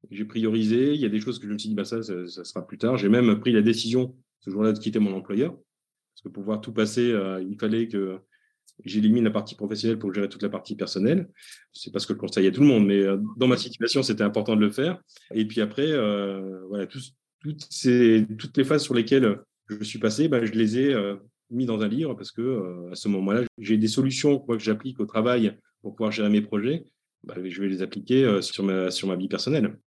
j'ai 0.10 0.26
priorisé. 0.26 0.94
Il 0.94 1.00
y 1.00 1.06
a 1.06 1.10
des 1.10 1.20
choses 1.20 1.40
que 1.40 1.48
je 1.48 1.54
me 1.54 1.58
suis 1.58 1.70
dit, 1.70 1.76
bah 1.76 1.86
ça, 1.86 2.02
ça, 2.02 2.44
sera 2.44 2.66
plus 2.66 2.78
tard. 2.78 2.98
J'ai 2.98 3.10
même 3.10 3.40
pris 3.40 3.52
la 3.52 3.62
décision 3.62 4.16
ce 4.40 4.50
jour-là 4.50 4.72
de 4.74 4.80
quitter 4.80 5.00
mon 5.00 5.14
employeur. 5.14 5.52
Parce 5.52 6.24
que 6.24 6.30
pour 6.30 6.44
pouvoir 6.44 6.62
tout 6.62 6.74
passer, 6.74 7.12
euh, 7.12 7.44
il 7.48 7.58
fallait 7.60 7.88
que 7.88 8.20
j'élimine 8.84 9.24
la 9.24 9.32
partie 9.32 9.56
professionnelle 9.56 10.00
pour 10.00 10.14
gérer 10.14 10.30
toute 10.30 10.44
la 10.44 10.50
partie 10.50 10.76
personnelle. 10.76 11.30
C'est 11.72 11.92
pas 11.92 12.00
ce 12.00 12.08
que 12.08 12.14
je 12.14 12.20
conseille 12.20 12.48
à 12.48 12.52
tout 12.52 12.62
le 12.62 12.68
monde, 12.68 12.86
mais 12.86 13.02
euh, 13.02 13.18
dans 13.38 13.48
ma 13.48 13.58
situation, 13.58 14.02
c'était 14.02 14.24
important 14.24 14.56
de 14.56 14.62
le 14.62 14.72
faire. 14.72 15.02
Et 15.34 15.46
puis 15.46 15.62
après, 15.62 15.92
euh, 15.92 16.66
voilà, 16.68 16.88
toutes, 16.88 17.14
toutes 17.42 18.58
les 18.58 18.64
phases 18.64 18.84
sur 18.84 18.94
lesquelles 18.94 19.40
je 19.68 19.84
suis 19.84 20.00
passé, 20.00 20.28
bah, 20.28 20.44
je 20.44 20.52
les 20.52 20.80
ai 20.80 20.96
mis 21.50 21.66
dans 21.66 21.82
un 21.82 21.88
livre 21.88 22.14
parce 22.16 22.32
que 22.32 22.90
à 22.92 22.96
ce 22.96 23.08
moment-là, 23.08 23.44
j'ai 23.58 23.78
des 23.78 23.88
solutions 23.88 24.40
quoi, 24.40 24.58
que 24.58 24.64
j'applique 24.64 25.00
au 25.00 25.06
travail 25.06 25.58
pour 25.82 25.96
pouvoir 25.96 26.12
gérer 26.12 26.30
mes 26.30 26.42
projets 26.42 26.86
bah, 27.26 27.36
je 27.44 27.62
vais 27.62 27.68
les 27.68 27.82
appliquer 27.82 28.24
euh, 28.24 28.42
sur 28.42 28.64
ma, 28.64 28.92
sur 28.92 29.08
ma 29.08 29.16
vie 29.16 29.28
personnelle. 29.28 29.78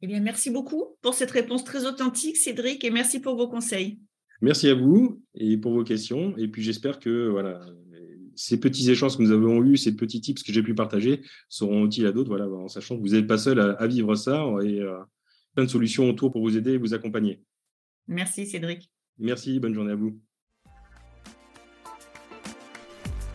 Eh 0.00 0.06
bien, 0.06 0.20
merci 0.20 0.50
beaucoup 0.50 0.96
pour 1.02 1.14
cette 1.14 1.30
réponse 1.30 1.64
très 1.64 1.86
authentique, 1.86 2.36
Cédric, 2.36 2.84
et 2.84 2.90
merci 2.90 3.20
pour 3.20 3.36
vos 3.36 3.48
conseils. 3.48 4.00
Merci 4.40 4.68
à 4.68 4.74
vous 4.74 5.22
et 5.34 5.56
pour 5.56 5.72
vos 5.72 5.84
questions. 5.84 6.36
Et 6.38 6.48
puis, 6.48 6.62
j'espère 6.62 7.00
que 7.00 7.28
voilà, 7.28 7.60
ces 8.36 8.60
petits 8.60 8.88
échanges 8.90 9.16
que 9.16 9.22
nous 9.22 9.32
avons 9.32 9.62
eus, 9.64 9.76
ces 9.76 9.96
petits 9.96 10.20
tips 10.20 10.42
que 10.42 10.52
j'ai 10.52 10.62
pu 10.62 10.74
partager 10.74 11.22
seront 11.48 11.84
utiles 11.84 12.06
à 12.06 12.12
d'autres, 12.12 12.28
voilà, 12.28 12.48
en 12.48 12.68
sachant 12.68 12.96
que 12.96 13.02
vous 13.02 13.14
n'êtes 13.14 13.26
pas 13.26 13.38
seul 13.38 13.58
à, 13.60 13.86
vivre 13.86 14.14
ça 14.14 14.46
et 14.62 14.80
euh, 14.80 14.98
plein 15.54 15.64
de 15.64 15.70
solutions 15.70 16.08
autour 16.08 16.30
pour 16.30 16.42
vous 16.42 16.56
aider 16.56 16.72
et 16.72 16.78
vous 16.78 16.94
accompagner. 16.94 17.42
Merci, 18.06 18.46
Cédric. 18.46 18.90
Merci, 19.18 19.58
bonne 19.58 19.74
journée 19.74 19.92
à 19.92 19.96
vous. 19.96 20.20